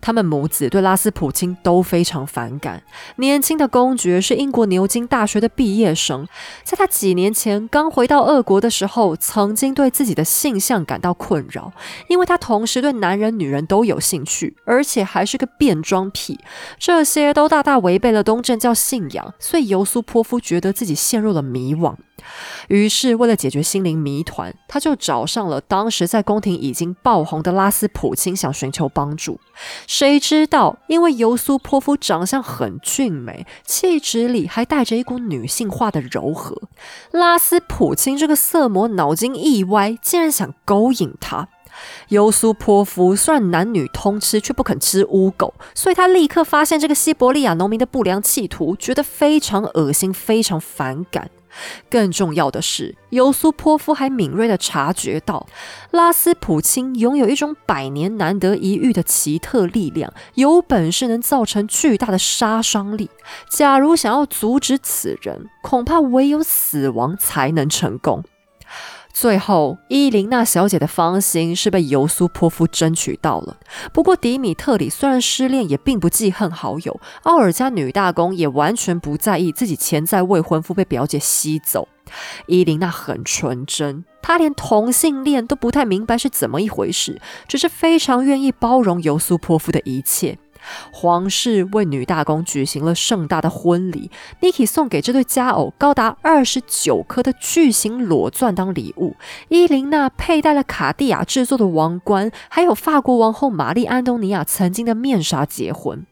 [0.00, 2.82] 他们母子对拉斯普京都非常反感。
[3.16, 6.26] 年轻的公爵是英国牛津大学的毕业生，
[6.62, 11.72] 在他几年前刚回到俄国的时候，曾经对自己的性向感到困扰，
[12.08, 16.38] 因为他同时对男人、女人都有兴趣，而且还是个变装癖，
[16.78, 21.94] 这些都大大违背了东正教信仰，所以尤苏波夫觉得自己陷入了迷惘。
[22.68, 29.38] 于是，为了解决心灵谜团，他就找上了当时在宫廷已经爆红的拉斯普京，想寻求帮助。
[29.86, 36.62] 谁知道，因为尤苏波夫长相很俊美，气质里还带着一股女性化的柔和，
[37.10, 41.48] 拉斯普京这个色魔脑筋一歪，竟然想勾引他。
[42.08, 51.30] 尤苏波夫虽然男女通吃，却不肯吃乌狗，所以他立刻发现这个西伯利亚农民的不良企图，觉得非常恶心，非常反感。
[51.90, 55.46] 更重要的是，尤苏波夫还敏锐地察觉到，
[55.90, 63.10] 拉斯普钦拥有一种百年难得一遇的奇特力量，有本事能造成巨大的杀伤力。
[63.48, 68.24] 假如想要阻止此人，恐怕唯有死亡才能成功。
[69.16, 73.56] 最后，伊琳娜小姐的芳心是被尤苏泼夫争取到了。
[73.92, 77.00] 不过，迪米特里虽然失恋，也并不记恨好友。
[77.22, 81.86] 奥尔加女大公也完全不在意自己潜在未婚夫被表姐吸走。
[82.48, 90.38] 伊琳娜很纯真，她连同性恋都不太明白是怎么一回事，只是非常愿意包容尤苏泼夫的一切。
[90.92, 94.10] 皇室为女大公举行了盛大的婚礼
[94.40, 99.16] ，Niki 送给这对佳偶高达二十九颗的巨型裸钻当礼物。
[99.48, 106.06] 伊琳娜佩戴了卡地亚制作的王冠，还有法国王后玛丽安东尼亚曾经的面纱结婚。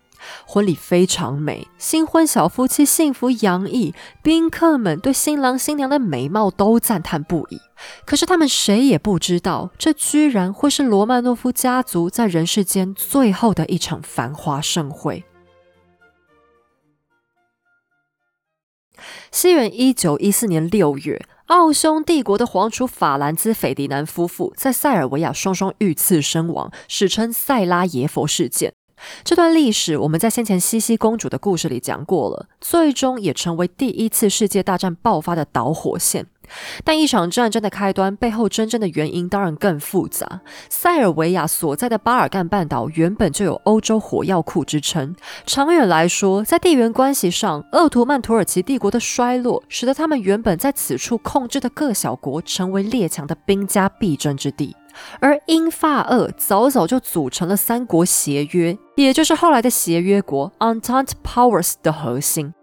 [0.47, 7.61] 婚礼非常美，新婚小夫妻幸福洋溢，宾客们对新郎新娘的美貌都赞叹不已。
[8.05, 15.25] 可是他们谁也不知道，这居然会是罗曼诺夫家族在人世间最后的一场繁华盛会。
[19.33, 28.75] 西元一九一四年六月，奥匈帝国的皇储法兰兹·斐迪南夫妇在塞尔维亚双双遇刺身亡，史称塞拉耶佛事件。
[29.25, 36.27] 这段历史我们在先前西西公主的故事里讲过了，最终也成为第一次世界大战爆发的导火线。
[36.85, 40.43] 但一场战争的开端背后真正的原因当然更复杂。
[40.69, 45.15] 塞尔维亚所在的巴尔干半岛原本就有欧洲火药库之称，
[45.47, 54.77] 长远来说，在地缘关系上，鄂图曼土耳其帝国的衰落，使得他们原本在此处控制的各小国成为列强的兵家必争之地。
[55.21, 62.55] 而英法俄早早就组成了三国协约，也就是后来的协约国 （Entente Powers） 的核心。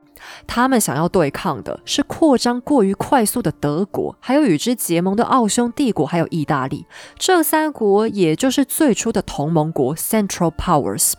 [0.45, 6.85] 他们想要对抗的是扩张过于快速的德国，还有与之结盟的奥匈帝国，还有意大利。
[7.17, 11.13] 这三国也就是最初的同盟国 （Central Powers）。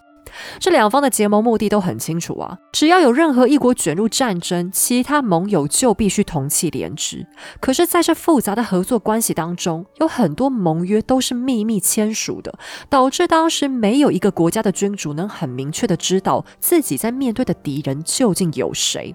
[0.59, 7.27] 这两方的结盟目的都很清楚啊，只要有任何一国卷入战争，其他盟友就必须同气连枝。
[7.61, 12.59] 可是，在这复杂的合作关系当中，有很多盟约都是秘密签署的，
[12.89, 19.15] 导致当时没有一个国家的君主能很明确的知道自己在面对的敌人究竟有谁。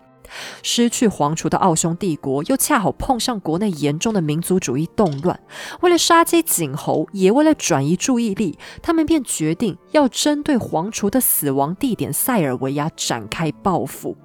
[0.64, 5.40] 失去皇储的奥匈帝国，又恰好碰上国内严重的民族主义动乱。
[5.82, 14.18] 为了杀鸡儆猴，也为了转移注意力，他们便决定要针对皇储的死亡地点塞尔维亚展开报复。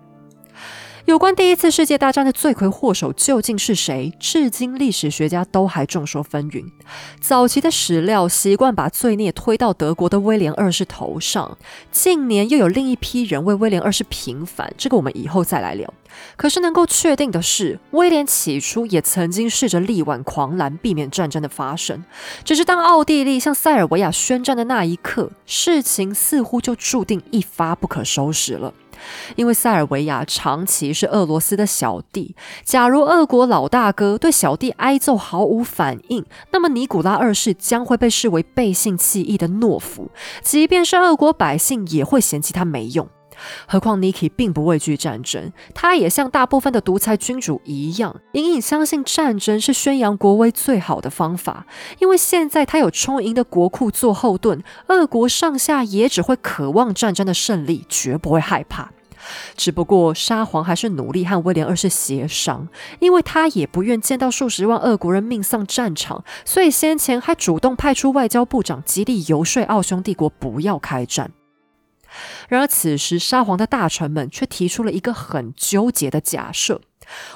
[1.07, 4.13] 有关第一次世界大战的罪魁祸首究竟是谁？
[4.21, 6.65] 至今历史学家都还众说纷纭。
[7.21, 11.57] 早期的史料习惯把罪孽推到德国的威廉二世头上，
[11.91, 15.93] 近年又有另一批人为威廉二世平反，这个我们以后再来聊。
[16.37, 22.05] 可是能够确定的是，威廉起初也曾经试着力挽狂澜，避免战争的发生。
[22.45, 28.75] 只是当奥地利向塞尔维亚宣战的那一刻，事情似乎就注定一发不可收拾了。
[29.37, 32.35] 因为塞尔维亚长期是俄罗斯的小弟，
[32.65, 40.11] 假如俄国老大哥对小弟挨揍毫无反应，那么尼古拉二世将会被视为背信弃义的懦夫，
[40.43, 43.09] 即便是俄国百姓也会嫌弃他没用。
[43.67, 51.67] 何况 Niki 并不畏惧战争，他也像大部分的独裁君主一样，隐隐相信战争是宣扬国威最好的方法。
[51.99, 58.93] 因为现在他有充盈的国库做后盾，俄国上下也只会渴望战争的胜利，绝不会害怕。
[59.55, 62.69] 只不过沙皇还是努力和威廉二世协商，
[63.01, 71.33] 因为他也不愿见到数十万俄国人命丧战场，所以先前还主动派出外交部长极力游说奥匈帝国不要开战。
[72.49, 76.81] 然而，此时沙皇的大臣们却提出了一个很纠结的假设：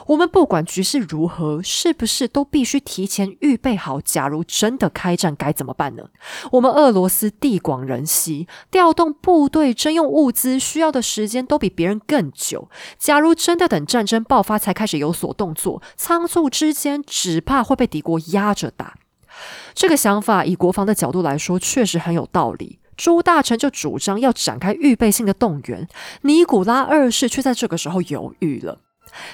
[0.07, 4.01] 我们不管局势如何，是不是都必须提前预备好？
[4.01, 6.09] 假如真的开战，该怎么办呢？
[6.53, 12.69] 我们俄罗斯地广人稀，调动部队、征用物资需要的时间都比别人更久。
[12.99, 18.95] 假如真的等战争爆发才开始有所动作，仓促之间只怕会被敌国压着打。
[19.75, 22.79] 这个想法以国防的角度来说，确实很有道理。
[22.97, 25.89] 朱大臣就主张要展开预备性的动员，
[26.23, 28.81] 尼古拉二世却在这个时候犹豫了。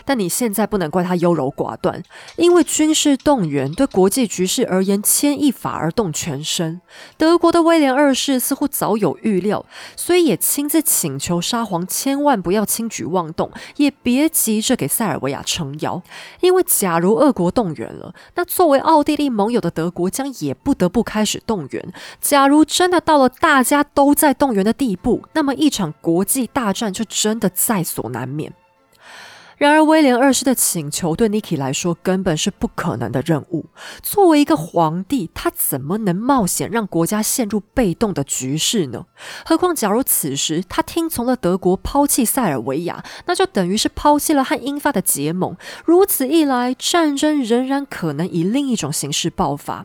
[0.04, 2.02] 但你现在不能怪他优柔寡断，
[2.36, 6.80] 因为军事动员对国际局势而言，牵一发而动全身。
[7.16, 9.64] 德国的威廉二世似乎早有预料，
[9.96, 16.02] 所以也亲自请求沙皇千万不要轻举妄动，也别急着给塞尔维亚撑腰。
[16.40, 21.92] 因为假如俄国动员了，那作为奥地利盟友的德国将也不得不开始动员。
[22.20, 28.52] 假如真的到了大家都在动员的地步，那么一场国际大战就真的在所难免。
[29.60, 33.66] 然而，威廉二世的请求对 Niki 来说根本是不可能的任务。
[34.02, 39.04] 作为一个皇帝，他怎么能冒险让国家陷入被动的局势呢？
[39.44, 45.54] 何况，假如此时他听从了德国抛弃塞尔维亚，那就等于是抛弃了和英法的结盟。
[45.84, 49.84] 如此一来，战争仍然可能以另一种形式爆发。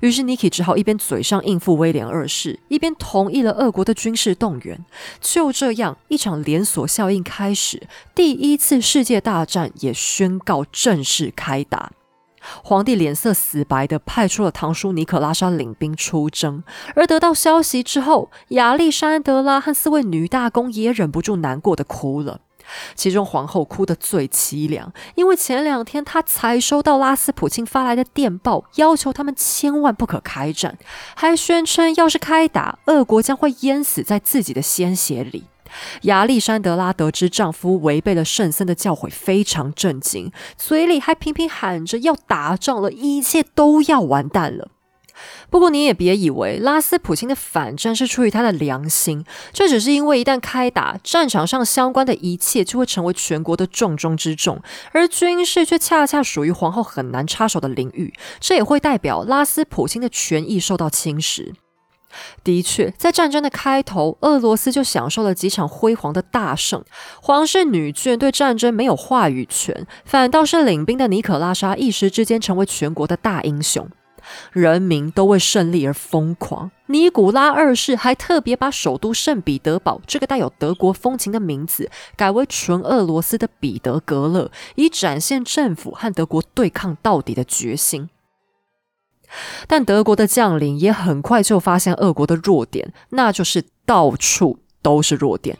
[0.00, 4.84] 于是，Niki 只好一边嘴上应付威廉二世，一边同意了俄国的军事动员。
[5.20, 11.92] 就这样，一场连锁效应开始，第一次世界大战也宣告正式开打。
[12.64, 16.64] 皇帝脸色死白的派出了堂叔尼可拉莎领兵出征，
[16.96, 22.40] 而得到消息之后，亚历山德拉和四位女大公也忍不住难过的哭了。
[22.94, 30.78] 其中皇后哭得最凄凉，因为前两天她才收到拉斯普京发来的电报，要求他们千万不可开战，
[31.14, 35.44] 还宣称要是开打，俄国将会淹死在自己的鲜血里。
[36.02, 44.68] 亚历山德拉得知丈夫违背了圣僧的教诲，非常震惊，嘴里还频频喊着要打仗了，一切都要完蛋了。
[45.52, 49.22] 不过你也别以为拉斯普京的反战是出于他的良心，
[49.52, 61.52] 这只是因为一旦开打，战场上相关的一切就会成为全国的重中之重，而军事却恰恰属于皇后很难插手的领域，这也会代表拉斯普京的权益受到侵蚀。
[62.42, 66.82] 的确，在战争的开头，俄罗斯就享受了几场辉煌的大胜，
[67.20, 73.86] 皇室女眷对战争没有话语权，反倒是领兵的尼可拉莎一时之间成为全国的大英雄。
[74.52, 76.70] 人民都为胜利而疯狂。
[76.86, 88.10] 尼古拉二世还特别把首都圣彼得堡这个带有德国风情的名字改为纯俄罗斯的彼得格勒，以展现政府和德国对抗到底的决心。
[89.66, 95.58] 但德国的将领也很快就发现俄国的弱点，那就是到处都是弱点。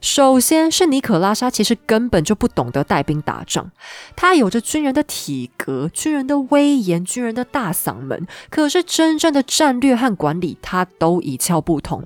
[0.00, 3.70] 首先是尼可拉莎，其实根本就不懂得带兵打仗。
[4.14, 12.04] 他有着军人的体格、军人的威严、军人的大嗓门，可是真正的战略和管理，他都一窍不通。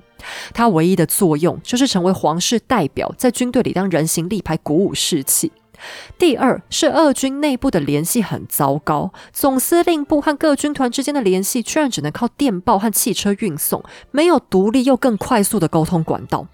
[0.53, 5.51] 他唯一的作用就是成为皇室代表，在军队里当人形立牌，鼓舞士气。
[6.17, 16.47] 第二是俄军内部的联系很糟糕，总司令部和各军团之间的联系居然只能靠电报和汽车运送，没有独立又更快速的沟通管道。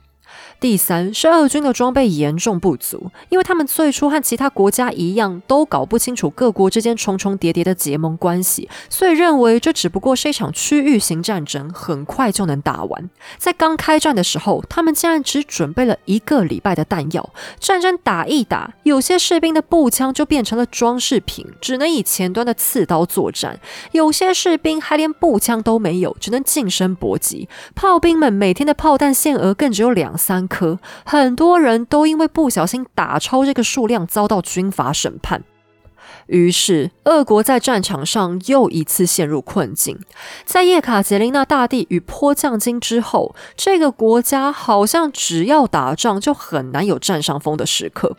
[0.60, 13.10] 第三是俄军的装备严重不足，因为他们最初和其他国家一样，都搞不清楚各国之间重重叠叠的结盟关系，所以认为这只不过是一场区域型战争，很快就能打完。
[13.38, 23.54] 在刚开战的时候，他们竟然只准备了一个礼拜的弹药，战争打一打，有些士兵的步枪就变成了装饰品，只能以前端的刺刀作战；
[23.94, 27.48] 有些士兵还连步枪都没有，只能近身搏击。
[27.74, 30.49] 炮兵们每天的炮弹限额更只有两三。
[30.50, 35.44] 颗，很多人都因为不小心打超这个数量，遭到军阀审判。
[36.28, 40.00] 于是，俄国在战场上又一次陷入困境。
[40.46, 48.16] 在叶卡捷琳娜大帝与坡将金之后，这个国家好像只要打仗就很难有占上风的时刻。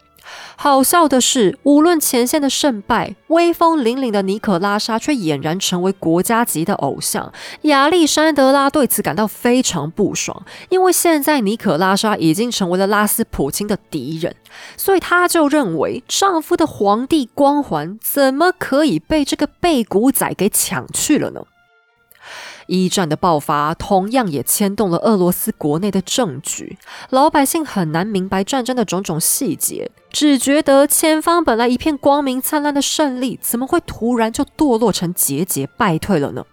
[0.56, 7.32] 好笑的是，无论前线的胜败，威风凛凛的尼可拉莎却俨然成为国家级的偶像。
[7.62, 14.36] 亚历山德拉对此感到非常不爽，因为现在尼可拉莎已经成为了拉斯普京的敌人，
[14.76, 21.40] 所以她就认为丈夫的皇帝光环怎么可以被这个背骨仔给抢去了呢？
[22.70, 26.78] 一战的爆发同样也牵动了俄罗斯国内的政局，
[27.10, 36.44] 老百姓很难明白战争的种种细节，只觉得前方本来一片光明灿烂的胜利，怎么会突然就堕落成节节败退了呢？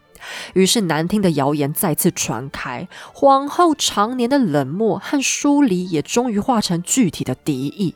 [0.53, 7.93] 于是难听的谣言再次传开，皇后常年的冷漠和疏离，也终于化成具体的敌意。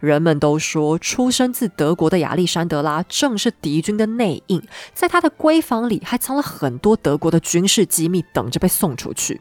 [0.00, 4.62] 人们都说，出生自德国的亚历山德拉正是敌军的内应，
[4.94, 9.40] 在他的闺房里还藏了很多德国的军事机密，等着被送出去。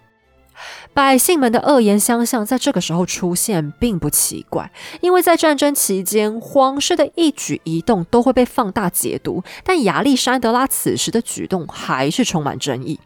[0.93, 4.69] 百姓们的恶言相向，在这个时候出现并不奇怪，
[4.99, 12.99] 因为在战争期间，皇室的一举一动都会被放大解读，但亚历山德拉此时的举动还是充满争议。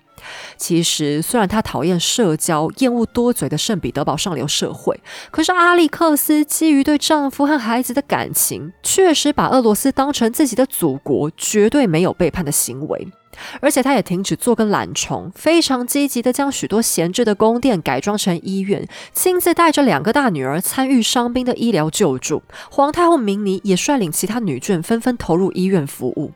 [0.58, 5.00] 其实，虽然他讨厌社交、厌恶多嘴的圣彼得堡上流社会，
[5.32, 13.08] 可是阿历克斯基于对丈夫和孩子的感情，确实把俄罗斯当成自己的祖国，绝对没有背叛的行为。
[13.62, 22.44] 而且，他也停止做个懒虫，非常积极的将许多闲置的宫殿改装成医院，亲自带着两个大女儿参与伤兵的医疗救助。
[22.70, 26.32] 皇太后明妮也率领其他女眷纷纷投入医院服务。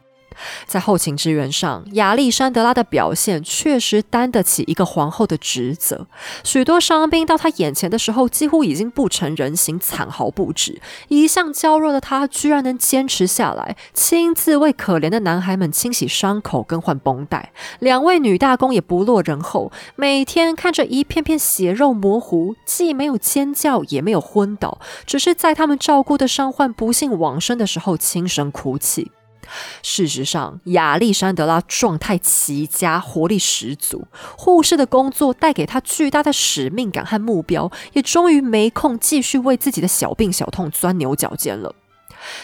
[0.65, 6.07] 在后勤支援上，亚历山德拉的表现确实担得起一个皇后的职责。
[6.43, 10.81] 许多伤兵到他眼前的时候，几乎已经不成人形，惨毫不止。
[11.07, 17.51] 一向娇弱的他，居然能坚持下来，亲自为可怜的男孩们清洗伤口、更换绷带。
[17.79, 29.11] 两位女大公也不落人后，每天看着一片片血肉模糊，既没有尖叫，也没有昏倒，只是在他们照顾的伤患不幸往生的时候，轻声哭泣。
[29.81, 34.07] 事实上，亚历山德拉状态奇佳，活力十足。
[34.37, 41.73] 护士的工作带给他巨大的使命感和目标，也终于没空继续为自己的小病小痛钻牛角尖了。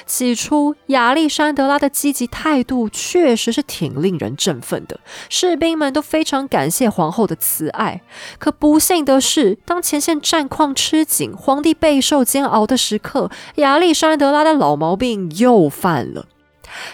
[0.05, 4.99] 起初，亚历山德拉的积极态度确实是挺令人振奋的，
[5.29, 8.01] 士兵们都非常感谢皇后的慈爱。
[8.37, 16.27] 可不幸的是，当前线战况吃紧，皇帝备受煎熬的时刻，亚历山德拉的老毛病又犯了。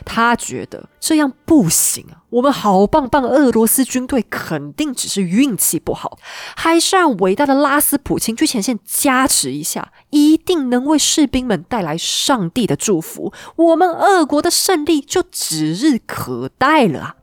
[0.05, 2.23] 他觉得这样不行啊！
[2.29, 6.17] 我们好棒棒俄罗斯军队肯定只是运气不好，
[6.55, 17.15] 还是让伟大的拉斯普京去前线加持一下，一定能为士兵们带来上帝的祝福，我们俄国的胜利就指日可待了啊！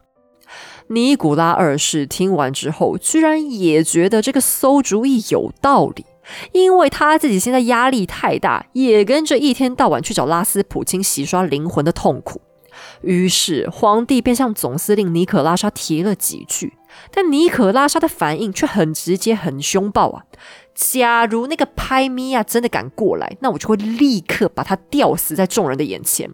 [0.88, 6.04] 尼古拉二世听完之后，居然也觉得这个馊主意有道理。
[6.50, 12.40] 因为他自己现在压力太大，也跟着一天到晚去找拉斯普京洗刷灵魂的痛苦。
[13.02, 16.74] 于是皇帝便向总司令尼可拉莎提了几句，
[17.12, 20.24] 但尼可拉莎的反应却很直接、很凶暴啊！
[20.74, 26.30] 假如那个拍咪呀真的敢过来，那我就会立刻把他吊死在众人的眼前。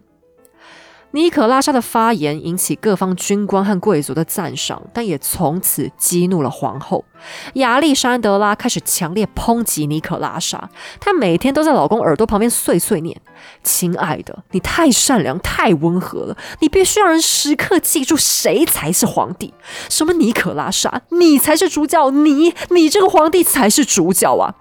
[1.15, 7.05] 尼可拉莎的发言引起各方军官和贵族的赞赏，但也从此激怒了皇后
[7.53, 10.71] 亚历山德拉，开始强烈抨击尼可拉莎。
[10.99, 13.15] 她每天都在老公耳朵旁边碎碎念
[13.63, 19.53] ：“亲爱的，你太善良、太温和了，你必须让人时刻记住谁才是皇帝。
[19.91, 24.55] 什么尼可拉莎，你才是主角，你你这个皇帝才是主角啊！”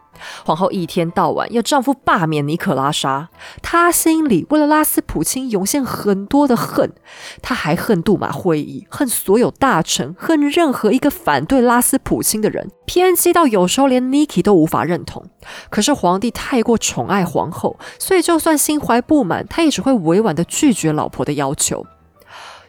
[0.44, 3.28] 皇后一天到晚要丈夫罢免尼可拉莎，
[3.62, 6.92] 她心里为了拉斯普京涌现很多的恨，
[7.40, 15.24] 她还恨杜马会议，恨所有大臣，恨任何一个反对拉斯普京的人，偏激到有时候连 Niki 都无法认同。
[15.70, 21.84] 可是皇帝太过宠爱皇后，所以就算心怀不满，他也只会委婉的拒绝老婆的要求。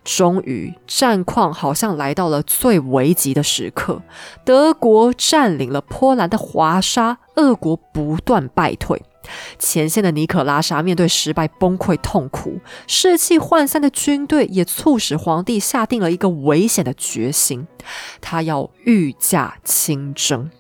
[0.04, 4.02] 终于，战况好像来到了最危急的时刻。
[4.44, 9.02] 德国占领了波兰的华沙，俄国不断败退。
[9.58, 17.66] 前线的尼可拉莎面对失败崩溃痛苦，士气涣散的军队也促使皇帝下定了一个危险的决心：
[18.20, 20.52] 他要御驾亲征。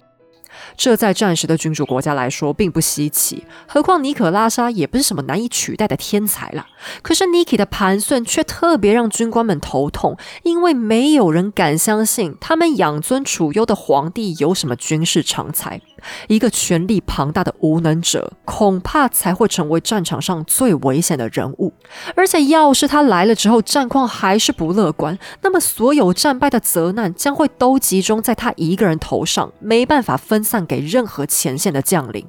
[0.75, 6.67] 这在战时的君主国家来说并不稀奇，何况尼可拉莎也不是什么难以取代的天才了。
[7.01, 15.81] 可是 Niki 的盘算却特别让军官们头痛，因为没有人敢相信他们养尊处优的皇帝有什么军事长才。
[16.27, 21.73] 一个权力庞大的无能者，恐怕才会成为战场上最危险的人物。
[22.15, 32.27] 而且，要是他来了之后战况还是不乐观，那么所有战败的责难将会都集中在他一个人头上，没办法分散给任何前线的将领。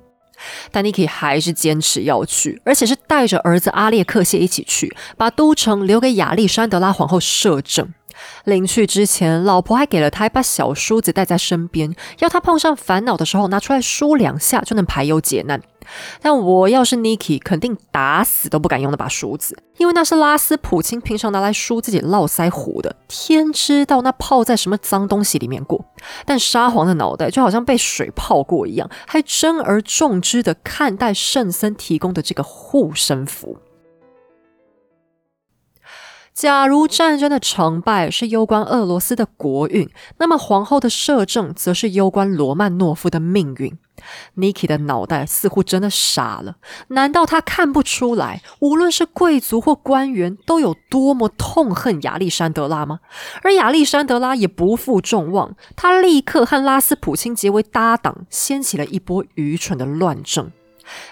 [0.70, 7.88] 但 Niki 还是坚持要去，而且是带着儿子阿列克谢一起去，把都城留给亚历山德拉皇后摄政。
[8.44, 15.60] 临去之前，老婆还给了他一把小梳子带在身边，要他碰上烦恼的时候拿出来梳两下就能排忧解难。
[16.22, 25.84] 但我要是 Niki，肯定打死都不敢用那把梳子，因为那是拉斯普京平常拿来梳自己络腮胡的，天知道那泡在什么脏东西里面过。
[26.24, 33.58] 但沙皇的脑袋就好像被水泡过一样，还珍而重之的看待圣僧提供的这个护身符。
[36.34, 43.78] 假如战争的成败是攸关俄罗斯的国运，那么皇后的摄政则是攸关罗曼诺夫的命运。
[44.36, 46.56] Niki 的脑袋似乎真的傻了，
[46.88, 52.98] 难道他看不出来，无论是贵族或官员，都有多么痛恨亚历山德拉吗？
[53.42, 60.50] 而亚历山德拉也不负众望，他立刻和拉斯普京结为搭档，掀起了一波愚蠢的乱政。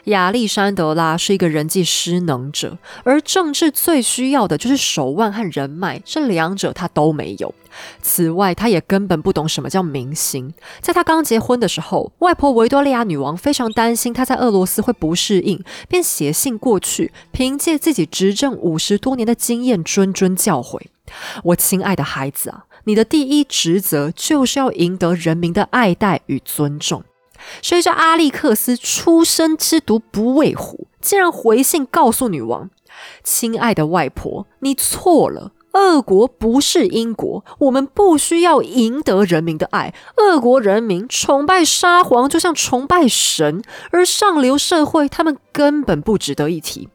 [0.05, 7.55] 亚历山德拉是一个人际失能者，而政治最需要的就是手腕和人脉，这两者他都没有。
[8.03, 10.53] 此外，他也根本不懂什么叫明星。
[10.81, 20.79] 在他刚结婚的时候，外婆维多利亚女王非常担心他在俄罗斯会不适应，便写信过去，凭借自己执政五十多年的经验，谆谆教诲
[21.45, 27.03] ：“我亲爱的孩子啊，你的第一职责就是要赢得人民的爱戴与尊重。”
[27.61, 32.71] 谁叫阿历克斯出生之毒不畏虎，竟然回信告诉女王
[33.25, 35.53] ：“亲爱的外婆，你错了。
[35.73, 39.95] 俄国不是英国，我们不需要赢得人民的爱。
[40.17, 46.91] 俄国人民崇拜沙皇，就像崇拜神，而上流社会他们根本不值得一提。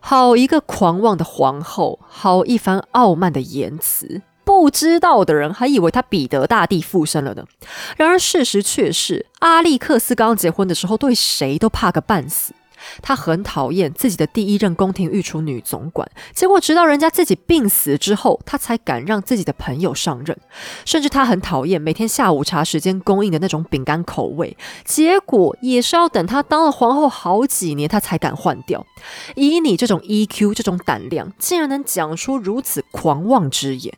[0.00, 7.44] 好一个狂妄的皇后，好一番傲慢的言辞。”不知道的人还以为他彼得大帝附身了呢。
[7.96, 12.54] 然而事实却是，阿历克斯刚结婚的时候对谁都怕个半死。
[13.02, 20.36] 他很讨厌自己的第一任宫廷御厨女总管，结果直到人家自己病死之后，他才敢让自己的朋友上任。
[20.84, 28.84] 甚至他很讨厌每天下午茶时间供应的那种饼干口味，结果也是要等他当了皇后好几年，他才敢换掉。
[29.34, 33.92] 以你这种 EQ，这种胆量，竟然能讲出如此狂妄之言！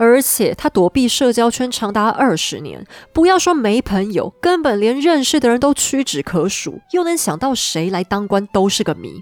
[0.00, 9.20] 而且他躲避社交圈长达二十年，不要说没朋友，根本连认识的人都屈指可数，又能想到谁来当官都是个谜。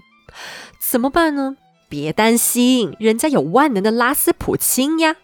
[0.89, 1.57] 怎么办呢？
[1.89, 5.17] 别担心，人家有万能的拉斯普京呀。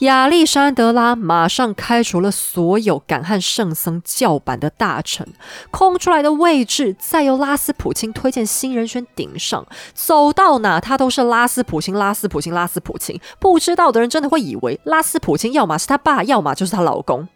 [0.00, 5.26] 亚历山德拉马上开除了所有敢和圣僧叫板的大臣，
[5.70, 13.20] 空出来的位置再由拉斯普钦推荐新人选顶上，走到哪他都是拉斯普钦，拉斯普钦，拉斯普钦。
[13.38, 17.28] 不知道的人真的会以为拉斯普钦要么是他爸，要么就是她老公。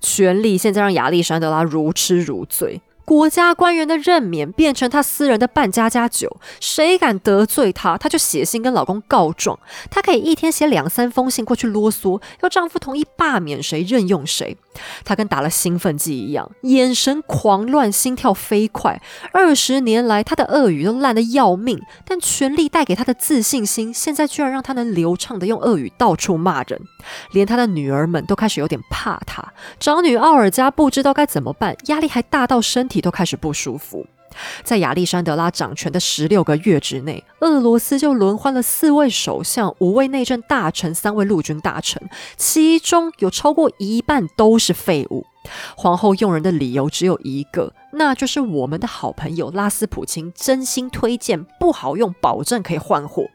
[0.00, 2.80] 权力现在让亚历山德拉如痴如醉。
[3.06, 9.56] 国家官员的任免变成她私人的办家家酒，谁敢得罪她，她就写信跟老公告状。
[9.88, 14.56] 她可以一天写两三封信过去啰嗦，要丈夫同意罢免谁任用谁。
[15.04, 19.00] 他跟打了兴奋剂一样，眼神狂乱，心跳飞快。
[19.32, 26.80] 二十年来，他的俄语都烂得要命，但权力带给他的自信心，现在居然让他能流畅的用俄语到处骂人，
[27.30, 29.42] 连他的女儿们都开始有点怕他。
[29.78, 32.96] 长女奥尔加不知道该怎么办，压力还大到身体。
[33.06, 34.04] 都开始不舒服。
[34.64, 42.02] 在亚历山德拉掌权的十六个月之内，俄罗斯就轮换了四位首相、五位内政大臣、三位陆军大臣，
[42.36, 45.24] 其中有超过一半都是废物。
[45.76, 53.26] 皇后用人的理由只有一个，那就是我们的好朋友拉斯普京真心推荐，不好用，保证可以换货。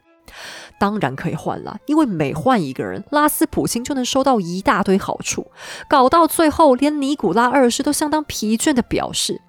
[0.78, 5.46] 当然可以换了，因为每换一个人，拉斯普京就能收到一大堆好处。
[5.88, 9.40] 搞到最后，连尼古拉二世都相当疲倦的表示：“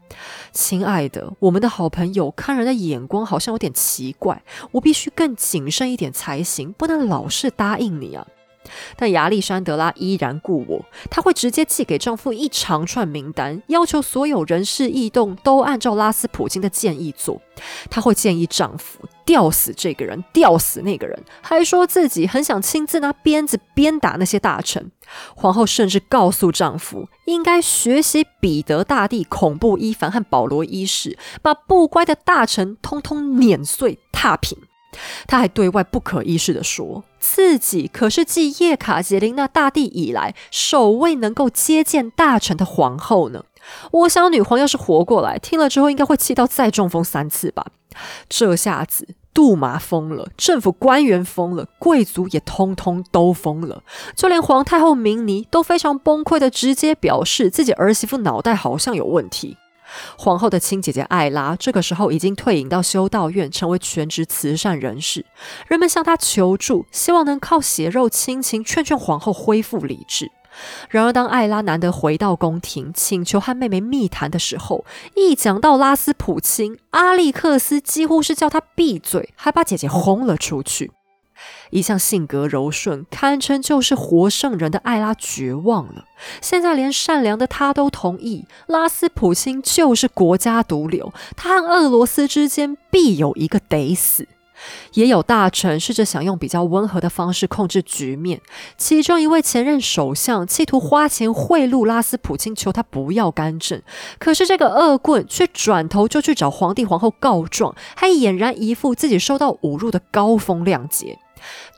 [0.53, 8.25] 亲爱的，我们的好朋友看人的眼光好像有点奇怪，我必须更谨慎一点才行，不能老是答应你啊。”
[8.95, 17.41] 但亚历山德拉依然故我，她会直接寄给丈夫一长串名单，要求所有人事异动都按照拉斯普京的建议做。
[17.89, 24.91] 她会建议丈夫吊死这个人，吊死那个人，还说自己很想亲自拿鞭子鞭打那些大臣。
[25.35, 34.57] 皇后甚至告诉丈夫，应该学习彼得大帝恐怖伊凡和保罗一世，把不乖的大臣通通碾碎踏平。
[35.27, 43.43] 他还对外不可一世的说，自己可是继叶卡捷琳娜大帝以来首位能够接见大臣的皇后呢。
[43.91, 47.65] 我想女皇要是活过来，听了之后应该会气到再中风三次吧。
[48.27, 53.83] 这下子杜马疯了，政府官员疯了，贵族也通通都疯了，
[54.15, 59.55] 就连皇太后明妮都非常崩溃的直接表示自己儿媳妇脑袋好像有问题。
[60.17, 65.25] 皇后的亲姐姐艾拉这个时候已经退隐到修道院，成为全职慈善人士。
[65.67, 70.31] 人们向她求助，希望能靠血肉亲情劝劝皇后恢复理智。
[70.89, 74.85] 然而，当艾拉难得回到宫廷，请求和妹妹密谈的时候，
[75.15, 80.91] 一讲到拉斯普钦，阿历克斯几乎是叫她闭嘴，还把姐姐轰了出去。
[81.69, 86.05] 一向性格柔顺、堪称就是活圣人的艾拉绝望了。
[86.41, 94.27] 现在连善良的他都同意，拉斯普钦就是国家毒瘤，他和俄罗斯之间必有一个得死。
[94.93, 98.39] 也有大臣试着想用比较温和的方式控制局面，
[98.77, 103.81] 其中一位前任首相企图花钱贿赂拉斯普京，求他不要干政。
[104.19, 111.19] 可是这个恶棍却转头就去找皇帝皇后告状，还俨然一副自己受到侮辱的高风亮节。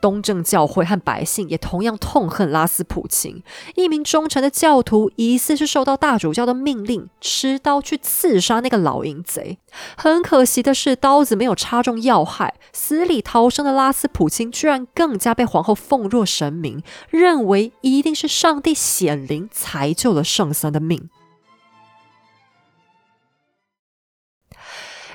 [0.01, 3.41] 东正教会和百姓也同样痛恨拉斯普钦。
[3.75, 9.57] 一名忠诚的教徒疑似是受到大主教的命令，持刀去刺杀那个老淫贼。
[9.97, 21.09] 很可惜的是，刀子没有插中要害，死里逃生的拉斯普钦居然更加被皇后奉若神明，认为一定是上帝显灵才救了圣僧的命。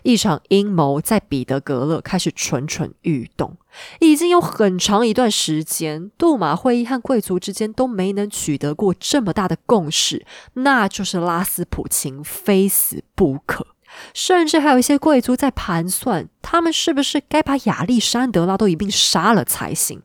[0.03, 3.57] 一场阴谋在彼得格勒开始蠢蠢欲动，
[4.01, 10.25] 已经有很长一段时间，杜马会议和贵族之间都没能取得过这么大的共识，
[10.55, 13.67] 那就是拉斯普钦非死不可。
[14.15, 20.03] 甚至还有一些贵族在盘算，他们是不是该把亚历山德拉都一并杀了才行。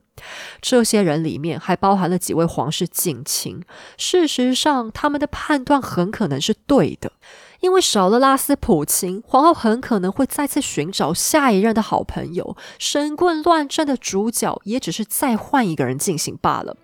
[0.60, 3.62] 这些人里面还包含了几位皇室近亲。
[3.96, 7.12] 事实上，他们的判断很可能是对的。
[7.60, 12.56] 因为少了拉斯普钦，皇后很可能会再次寻找下一任的好朋友。
[12.78, 16.76] 神棍乱战的主角也只是再换一个人进行罢了。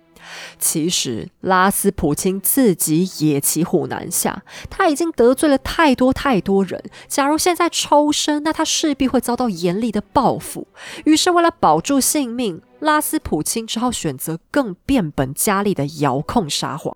[0.57, 6.81] 其实拉斯普钦自己也骑虎难下，他已经得罪了太多太多人。
[7.09, 10.65] 假如现在抽身，那他势必会遭到严厉的报复。
[11.03, 16.95] 于是，为了保住性命，拉斯普钦只好选择更变本加厉的遥控撒谎。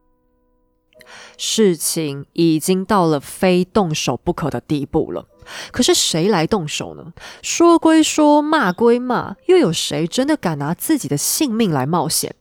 [1.37, 5.25] 事情已经到了非动手不可的地步了，
[5.71, 7.13] 可是谁来动手呢？
[7.41, 12.35] 说归说，骂归骂，又有谁真的敢拿自己的性命来冒险？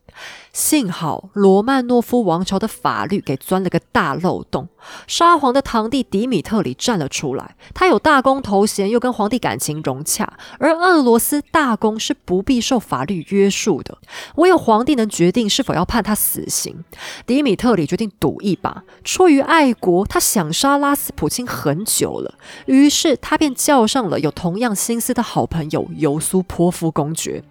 [0.52, 4.68] 幸好罗曼诺夫王朝的法律给钻了个大漏洞，
[5.06, 7.56] 沙皇的堂弟迪米特里站了出来。
[7.74, 13.98] 他有大公头衔，又跟皇帝感情融洽，而俄罗斯大公是不必受法律约束的，
[14.36, 16.84] 唯有皇帝能决定是否要判他死刑。
[17.26, 27.42] 迪米特里决定赌一把，出于爱国，他想杀拉斯普京很久了，于是他便叫上了有同样心思的好朋友尤苏波夫公爵。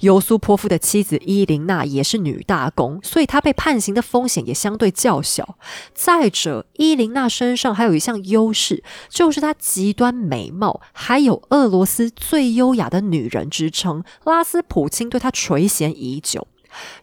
[0.00, 5.56] 尤苏波夫的妻子伊琳娜也是女大公，所以她被判刑的风险也相对较小。
[5.94, 14.02] 再者，伊琳娜身上还有一项优势，就是她极端美貌，还有俄罗斯最优雅的女人之称。
[14.24, 16.46] 拉斯普京对她垂涎已久。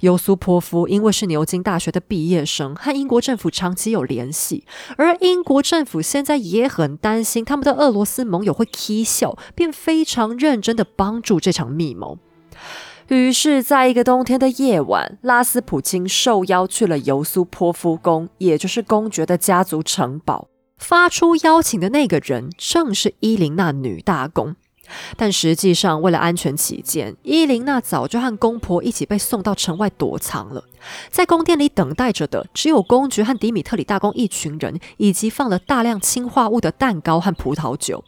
[0.02, 4.64] 尤苏波夫因为是牛津大学的毕业生，和英国政府长期有联系，
[4.96, 12.20] 而英国政府现在也很担心他们的俄罗斯盟友会踢笑，便非常认真的帮助这场密谋。
[13.08, 20.48] 于是，在一个冬天的夜晚，拉斯普京受邀去了尤苏波夫宫，也就是公爵的家族城堡。
[20.78, 24.56] 发出邀请的那个人正是伊琳娜女大公，
[25.16, 30.64] 但实际上，为了安全起见，伊琳娜早就和公婆一起被送到城外躲藏了。
[31.10, 38.04] 在宫殿里等待着的，只有公爵和迪米特里大公一群人，以及放了大量氰化物的蛋糕和葡萄酒。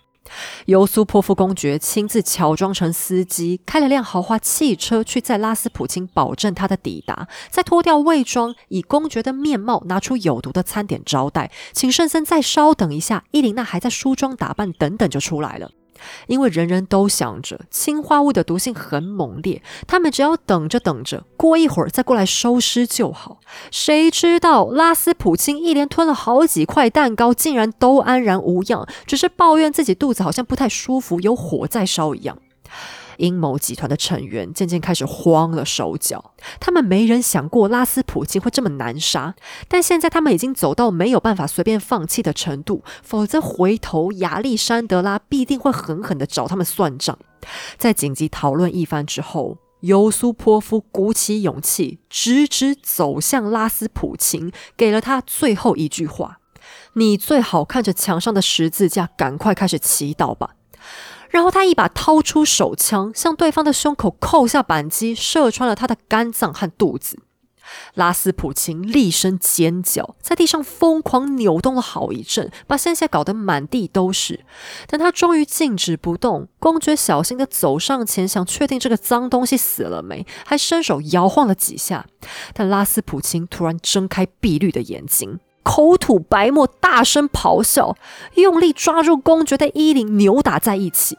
[0.65, 7.27] 尤苏泼夫公爵亲自乔装成司机，开了辆豪华汽车去在拉斯普京，保证他的抵达。
[7.49, 13.23] 再脱掉卫装，以公爵的面貌拿出有毒的餐点招待，请圣僧再稍等一下。
[13.31, 15.71] 伊琳娜还在梳妆打扮，等等就出来了。
[16.27, 23.39] 因为人人都想着氰化物的毒性很猛烈，他们只要等着等着，过一会儿再过来收尸就好。
[23.71, 32.37] 谁知道拉斯普京一连吞了好几块蛋糕，竟然都安然无恙，只是抱怨自己肚子好像不太舒服，有火在烧一样。
[33.17, 39.35] 阴谋集团的成员渐渐开始慌了手脚，他们没人想过拉斯普京会这么难杀，
[39.67, 47.17] 但现在他们已经走到没有办法随便放弃的程度，否则回头亚历山德拉必定会狠狠的找他们算账。
[47.77, 56.39] 在紧急讨论一番之后，尤苏波夫鼓起勇气，直直走向拉斯普京，给了他最后一句话
[56.93, 60.55] ：“你最好看着墙上的十字架，赶快开始祈祷吧。”
[61.29, 67.19] 然后他一把掏出手枪，向对方的胸口扣下扳机，射穿了他的肝脏和肚子。
[67.95, 74.45] 拉斯普钦厉声尖叫，在地上疯狂扭动了好一阵，把鲜血搞得满地都是。
[74.87, 82.05] 等他终于静止不动，公爵小心的走上前，想确定这个脏东西死了没，还伸手摇晃了几下。
[82.53, 87.97] 但拉斯普钦突然睁开碧绿的眼睛，口吐白沫，大声咆哮，
[88.35, 91.17] 用力抓住公爵的衣领，扭打在一起。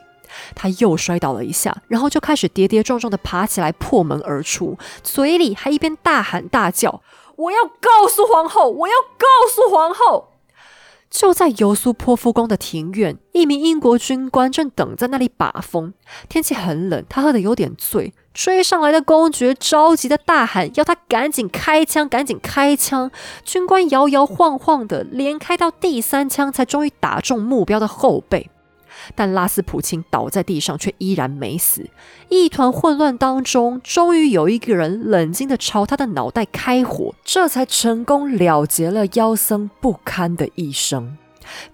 [0.54, 7.02] 他又摔倒了一下，然后就开始跌跌撞撞地爬起来，破门而出，嘴里还一边大喊大叫
[7.36, 8.70] ：“我要告诉皇后！
[8.70, 10.28] 我要告诉皇后！”
[11.10, 15.94] 就在尤苏波夫宫的庭院，一名英国军官正等在那里把风。
[16.28, 18.12] 天气很冷，他喝得有点醉。
[18.34, 23.10] 追上来的公爵着急的大喊，要他赶紧开枪，赶紧开枪。
[23.44, 28.50] 军官摇摇晃晃的，连开到第三枪，才终于打中目标的后背。
[29.14, 31.88] 但拉斯普钦倒在地上，却依然没死。
[32.28, 41.16] 一团混乱当中，终于有一个人冷静的朝他的脑袋开火，这才成功了结了妖僧不堪的一生。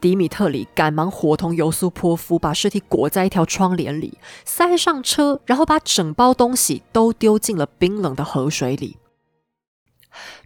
[0.00, 8.98] 迪米特里赶忙伙同尤苏波夫，把尸体裹在一条窗帘里，塞上车，然后把整包东西都丢进了冰冷的河水里。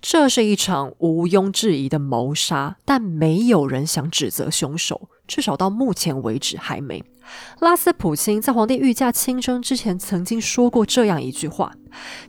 [0.00, 7.04] 这是一场毋庸置疑的谋杀，但没有人想指责凶手，至少到目前为止还没。
[7.60, 11.74] 拉斯普钦在皇帝御驾亲征之前曾经说过这样一句话：“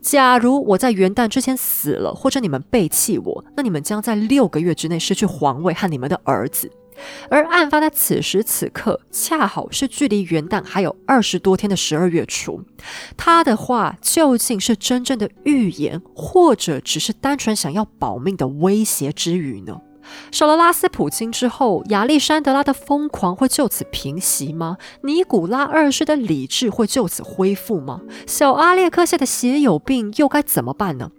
[0.02, 6.70] 假如我在元旦之前死了，或者你们背弃我，那你们将在六个月之内失去皇位和你们的儿子。”
[7.30, 12.62] 而案发的此时此刻，恰好是距离元旦还有二十多天的十二月初。
[13.16, 19.80] 他的话究竟是真正的预言，或者只是单纯想要保命的威胁之语呢？
[20.32, 24.78] 少了拉斯普京之后，亚历山德拉的疯狂会就此平息吗？
[25.04, 28.02] 尼古拉二世的理智会就此恢复吗？
[28.28, 31.12] 小阿列克谢的血友病又该怎么办呢？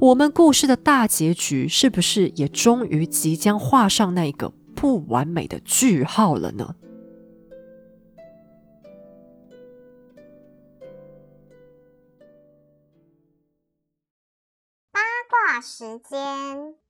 [0.00, 4.52] 我们故事的大结局是不是也终于即将画上那个？
[4.74, 6.74] 不完美的句号了呢。
[14.92, 15.00] 八
[15.30, 16.83] 卦时间。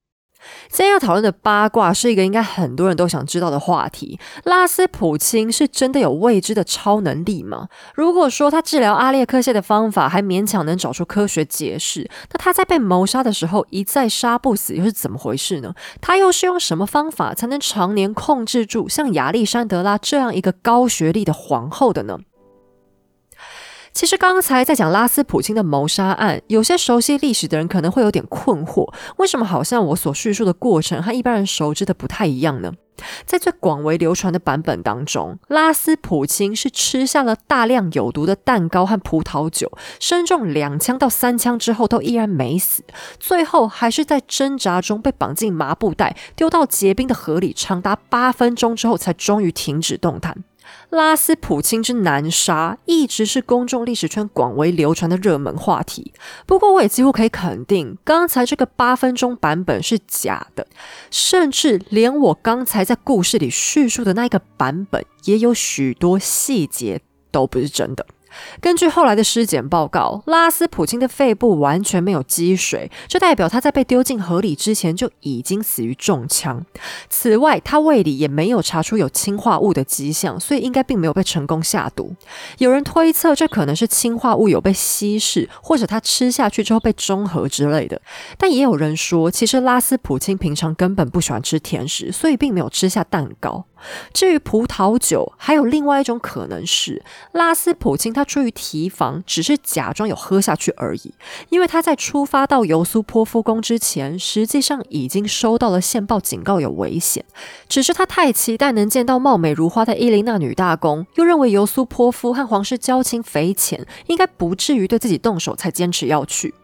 [0.68, 7.68] 今天要讨论的八卦是一个应该很多人都想知道的话题：拉斯普钦是真的有未知的超能力吗？
[7.95, 15.74] 如果说他治疗阿列克谢的方法还勉强能找出科学解释，那他在被谋杀的时候一再杀不死又是怎么回事呢？
[16.01, 22.18] 他又是用什么方法才能常年控制住像亚历山德拉这样一个高学历的皇后的呢？
[23.95, 32.72] 其实刚才在讲拉斯普京的谋杀案，有些熟悉历史的人可能会有点困惑：为什么好像我所叙述的过程和一般人熟知的不太一样呢？
[33.24, 39.70] 在最广为流传的版本当中，拉斯普京是吃下了大量有毒的蛋糕和葡萄酒，
[40.01, 42.82] 身中两枪到三枪之后都依然没死，
[43.20, 50.42] 最后还是在挣扎中被绑进麻布袋，丢到结冰的河里，长达八分钟之后才终于停止动弹。
[50.91, 56.12] 拉斯普京之南沙一直是公众历史圈广为流传的热门话题。
[56.47, 60.67] 不过，我也几乎可以肯定，刚才这个八分钟版本是假的，
[61.11, 67.01] 甚至连我刚才在故事里叙述的那个版本，也有许多细节
[67.31, 68.07] 都不是真的。
[68.61, 76.64] 根据后来的尸检报告，拉斯普京的肺部完全没有积水，这代表他在被丢进河里之前就已经死于中枪。
[77.09, 82.14] 此外，他胃里也没有查出有氰化物的迹象，所以应该并没有被成功下毒。
[82.59, 88.01] 有人推测，这可能是氰化物有被稀释，或者他吃下去之后被中和之类的。
[88.39, 93.64] 但也有人说，其实拉斯普京平常根本不喜欢吃甜食，所以并没有吃下蛋糕。
[94.12, 101.14] 至于葡萄酒，还有另外一种可能是，拉斯普京他出于提防，只是假装有喝下去而已。
[101.51, 107.24] 因为他在出发到尤苏波夫宫之前，实际上已经收到了线报，警告有危险。
[107.68, 116.55] 只是他太期待能见到貌美如花的伊琳娜女大公，又认为尤苏波夫和皇室交情匪浅，应该不至于对自己动手，才坚持要去。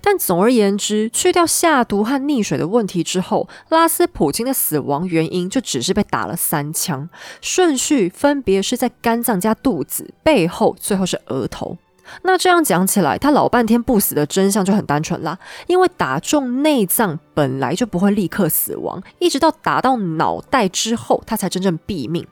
[0.00, 7.08] 但总而言之，去掉下毒和溺水的问题之后，拉斯普京的死亡原因就只是被打了三枪，
[7.40, 11.78] 顺序分别是在肝脏加肚子、背后，最后是额头。
[12.22, 22.26] 那这样讲起来，他老半天不死的真相就很单纯啦，因为打中内脏本来就不会立刻死亡，一直到打到脑袋之后，他才真正毙命。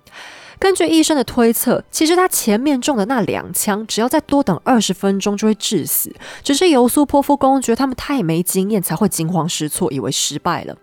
[0.60, 6.14] 根据医生的推测，其实他前面中的那两枪，只要再多等二十分钟就会致死。
[6.44, 10.76] 只是尤苏波夫公爵他们太没经验，才会惊慌失措，以为失败了。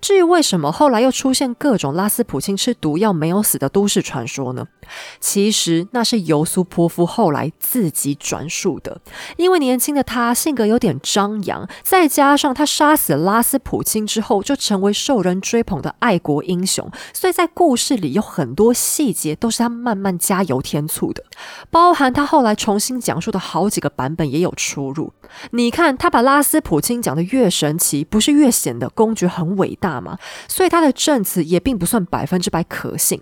[0.00, 4.66] 至于为什么后来又出现各种拉斯普京吃毒药没有死的都市传说呢？
[5.20, 9.00] 其实那是尤苏波夫后来自己转述的。
[9.36, 21.24] 因为年轻的他性格有点张扬，再加上他杀死拉斯普京之后就成为受人追捧的爱国英雄，所以在故事里有很多细节都是他慢慢加油添醋的，
[21.70, 25.12] 包含他后来重新讲述的好几个版本也有出入。
[25.50, 30.18] 你看，他把拉斯普京讲的越神奇，不是越显得公爵很伟大吗？
[30.48, 33.20] 所以他的证词也并不算百分之百可信。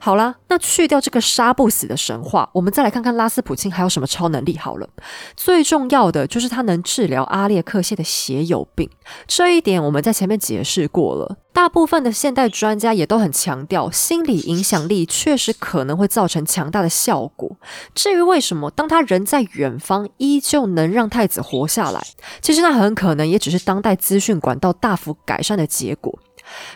[0.00, 4.88] 好啦，那去掉这个杀不死的神话，我们再来看看拉斯普京还有什么超能力好了。
[5.36, 8.90] 最重要的就是他能治疗阿列克谢的血友病，
[9.26, 11.36] 这一点我们在前面解释过了。
[11.52, 17.56] 大部分的现代专家也都很强调，心理影响力确实可能会造成强大的效果。
[17.94, 22.02] 至于为什么当他人在远方，依旧能让太子活下来，
[22.40, 26.18] 其实那很可能也只是当代资讯管道大幅改善的结果。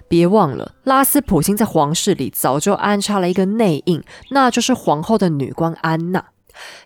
[0.09, 6.25] 别忘了，拉斯普京在皇室里早就安插了一个内应，那就是皇后的女官安娜。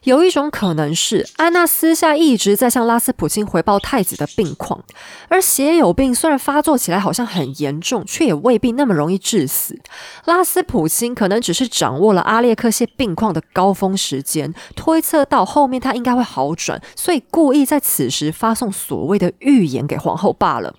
[0.03, 4.83] 有一种可能是，安娜私下一直在向拉斯普京回报太子的病况，
[5.29, 9.79] 而血友病虽然发作起来好像很严重，却也未必那么容易致死。
[10.25, 20.75] 拉斯普京可能只是掌握了阿列克谢病况的高峰时间，推测到后面他应该会好转，所以故意在此时发送所谓的预言给皇后罢了。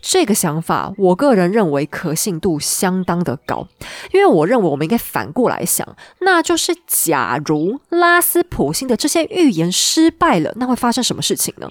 [0.00, 3.66] 这个想法，我个人认为可信度相当的高，
[4.12, 11.68] 因为我认为我们应该反过来想，那就是假如拉斯普星的这些预言失败了，那会发生什么事情呢？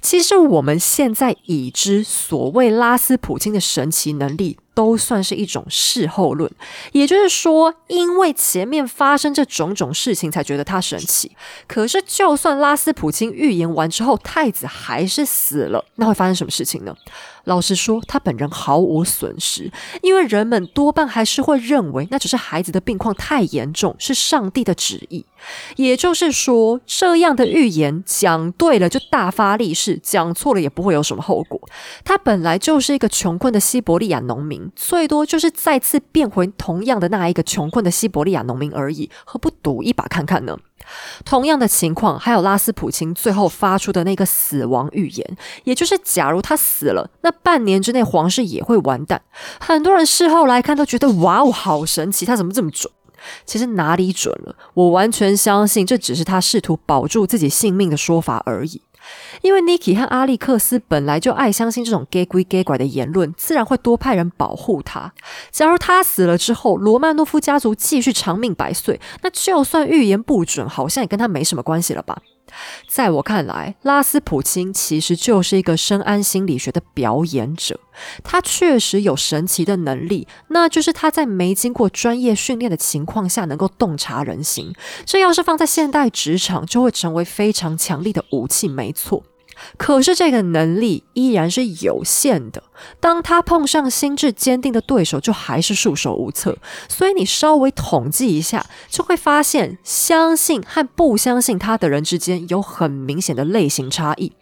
[0.00, 4.58] 其实我们现在已知所谓拉斯普京的神奇能力。
[4.78, 6.48] 都算是一种事后论，
[6.92, 11.32] 也就是说，因为前面发生这种种事情，才觉得他神奇。
[11.66, 16.94] 可是，就算拉斯普京预言完之后，太子还是死了，那会发生什么事情呢？
[17.42, 19.68] 老实说，他本人毫无损失，
[20.00, 25.26] 因为人们多半还是会认为，那只是孩子的病况太严重，是上帝的旨意。
[25.76, 31.60] 也就是说，这样的预言讲对了就大发利市，讲错了也不会有什么后果。
[32.04, 34.70] 他本来就是一个穷困的西伯利亚农民。
[34.74, 40.56] 最多就是再次变回同样的那一个穷困的西伯利亚农民而已，何不赌一把看看呢？
[41.24, 49.20] 同样的情况，还有拉斯普京最后发出的那个死亡预言，也就是假如他死了，那半年之内皇室也会完蛋。
[49.60, 52.90] 很多人事后来看都觉得哇哦，好神奇，他怎么这么准？
[53.44, 54.54] 其实哪里准了？
[54.74, 58.82] 我完全相信这只是他试图保住自己性命的说法而已。
[59.40, 65.12] 因为 Niki 和阿历克斯本来就爱相信这种 gay 归 gay 拐的言论，自然会多派人保护他。
[65.50, 72.20] 假如他死了之后，罗曼诺夫家族继续长命百岁，那就算预言不准，好像也跟他没什么关系了吧？
[72.88, 77.80] 在我看来，拉斯普京其实就是一个深谙心理学的表演者。
[78.22, 84.72] 他确实有神奇的能力，那就是他在没经过专业训练的情况下，能够洞察人心。
[85.04, 89.24] 这要是放在现代职场，就会成为非常强力的武器，没错。
[89.76, 92.62] 可是这个能力依然是有限的。
[93.00, 96.56] 当他碰上心智坚定的对手，就还是束手无策。
[96.88, 104.32] 所以你稍微统计一下，就会发现，相信和不相信他的人之间有很明显的类型差异。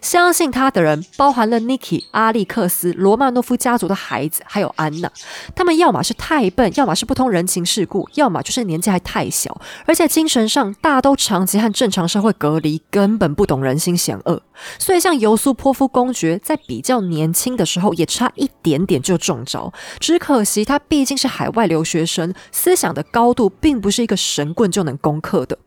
[0.00, 5.10] 相信他的人包含了 Niki、阿历克斯、罗曼诺夫家族的孩子，还有安娜。
[5.54, 14.42] 他们要么是太笨，要么是不通人情世故，要么就是年纪还太小，而且精神上大都长期和正常社会隔离，根本不懂人心险恶。
[14.78, 19.72] 所以，像尤苏波夫公爵在比较年轻的时候，也差一点点就中招。
[19.98, 25.58] 只可惜他毕竟是海外留学生，思想的高度并不是一个神棍就能攻克的。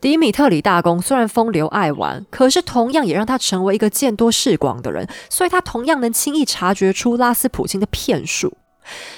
[0.00, 8.56] 迪米特里大公虽然风流爱玩，可是同样也让他成为一个见多识广的人，所以他同样能轻易察觉出拉斯普京的骗术。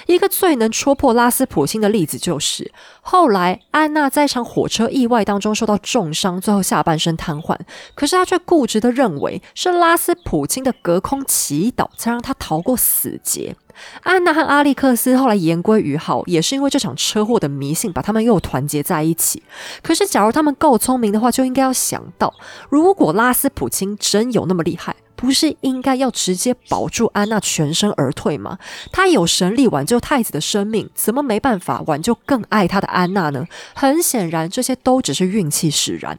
[0.07, 7.59] 一个最能戳破拉斯普京的例子，就是后来安娜在一场火车意外当中受到重伤，最后下半身瘫痪，
[7.95, 13.57] 可是她却固执的认为是拉斯普京的隔空祈祷才让她逃过死劫。
[14.03, 19.43] 安娜和阿历克斯后来言归于好，也是因为这场车祸的迷信把他们又团结在一起。
[19.83, 22.33] 可是，假如他们够聪明的话，就应该要想到，
[22.69, 24.95] 如果拉斯普京真有那么厉害，
[25.25, 28.59] 不是应该要直接保住安娜全身而退吗？
[28.93, 33.47] 他有神力挽救太子的生命，怎么没办法挽救更爱他的安娜呢？
[33.75, 36.18] 很显然，这些都只是运气使然。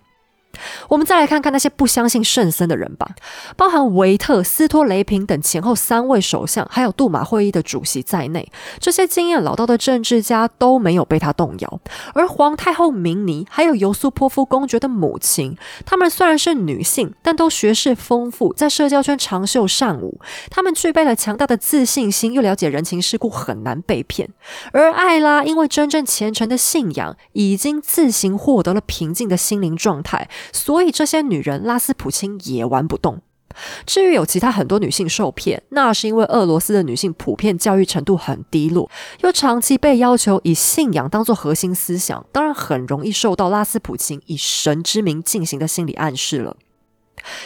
[0.90, 3.16] 我们再来看看那些不相信圣僧的人吧，
[3.56, 11.80] 包含维特、斯托雷平等前后三位首相，还有杜马会议的主席在内，这些经验老道的政治家都没有被他动摇。
[12.14, 20.20] 而皇太后明尼还有尤苏波夫公爵的母亲，她们虽然是女性，但都学识丰富，在社交圈长袖善舞。
[20.50, 24.30] 她们具备了强大的自信心，又了解人情世故，很难被骗。
[24.72, 30.30] 而艾拉因为真正虔诚的信仰，已经自行获得了平静的心灵状态。
[30.52, 33.22] 所以这些女人，拉斯普钦也玩不动。
[33.86, 38.92] 至于有其他很多女性受骗，那是因为俄罗斯的女性普遍教育程度很低落，
[39.22, 46.58] 又长期被要求以信仰当做核心思想，当然很容易受到拉斯普钦以神之名进行的心理暗示了。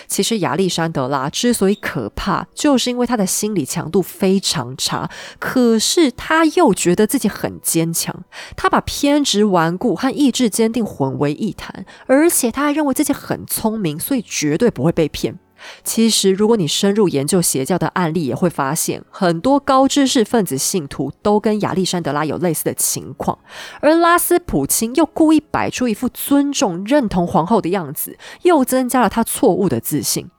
[0.08, 5.10] 其实亚历山德拉之所以可怕，就是因为他的心理强度非常差，
[5.40, 8.24] 可是他又觉得自己很坚强。
[8.56, 15.40] 他把偏执顽固和意志坚定混为一谈，而且他还认为自己很聪明，所以绝对不会被骗。
[15.84, 23.40] 其实，如果你深入研究邪教的案例，也会发现很多高知识分子信徒都跟亚历山德拉有类似的情况，
[23.81, 30.30] 而拉斯普钦又故意摆出一副尊重、认同皇后的样子，又增加了他错误的自信。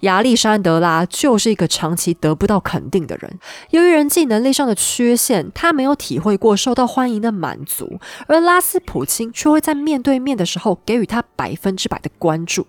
[0.00, 3.38] 亚历山德拉就是一个长期得不到肯定的人，
[3.70, 12.66] 由于人际能力上的缺陷，他没有体会过受到欢迎的满足，而拉斯普钦却会在面对面的时候给予他百分之百的关注。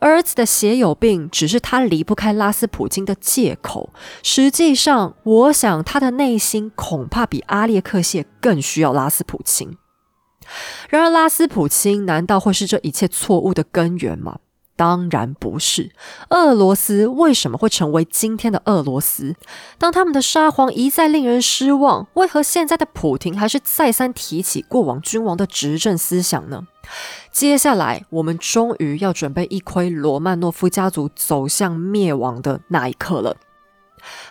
[0.00, 3.90] 儿子的血友病只是他离不开拉斯普京的借口，
[4.22, 9.76] 实际上，我想他的内心恐怕比阿列克谢更需要拉斯普钦。
[10.88, 14.38] 然而，拉斯普钦难道会是这一切错误的根源吗？
[14.76, 15.90] 当然不是。
[16.28, 19.34] 俄罗斯为什么会成为今天的俄罗斯？
[19.78, 26.66] 当他们的沙皇一再令人失望，为何现在的普廷还是再三提起过往君王的执政思想呢？
[27.32, 33.36] 接下来，我们终于要准备一窥罗曼诺夫家族走向灭亡的那一刻了。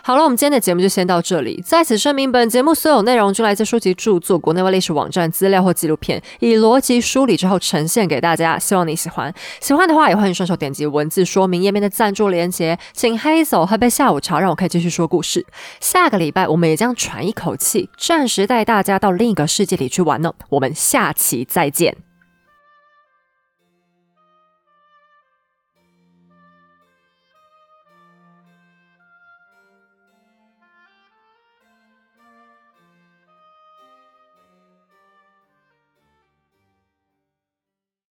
[0.02, 1.62] 好了，我们今天的节目就先到这里。
[1.64, 8.58] 在此声明，本节目所有内容均来自书籍著作、国内外历史网站资料或纪录片，以逻辑梳理之后呈现给大家。
[8.58, 15.44] 希望你喜欢，喜欢的话也欢迎顺手点击文字说明页面的赞助链接，请黑走喝杯下午茶，让我可以继续说故事。
[15.80, 20.32] 下个礼拜我们也将喘一口气，暂时带大家到另一个世界里去玩呢。
[20.50, 22.05] 我们下期再见。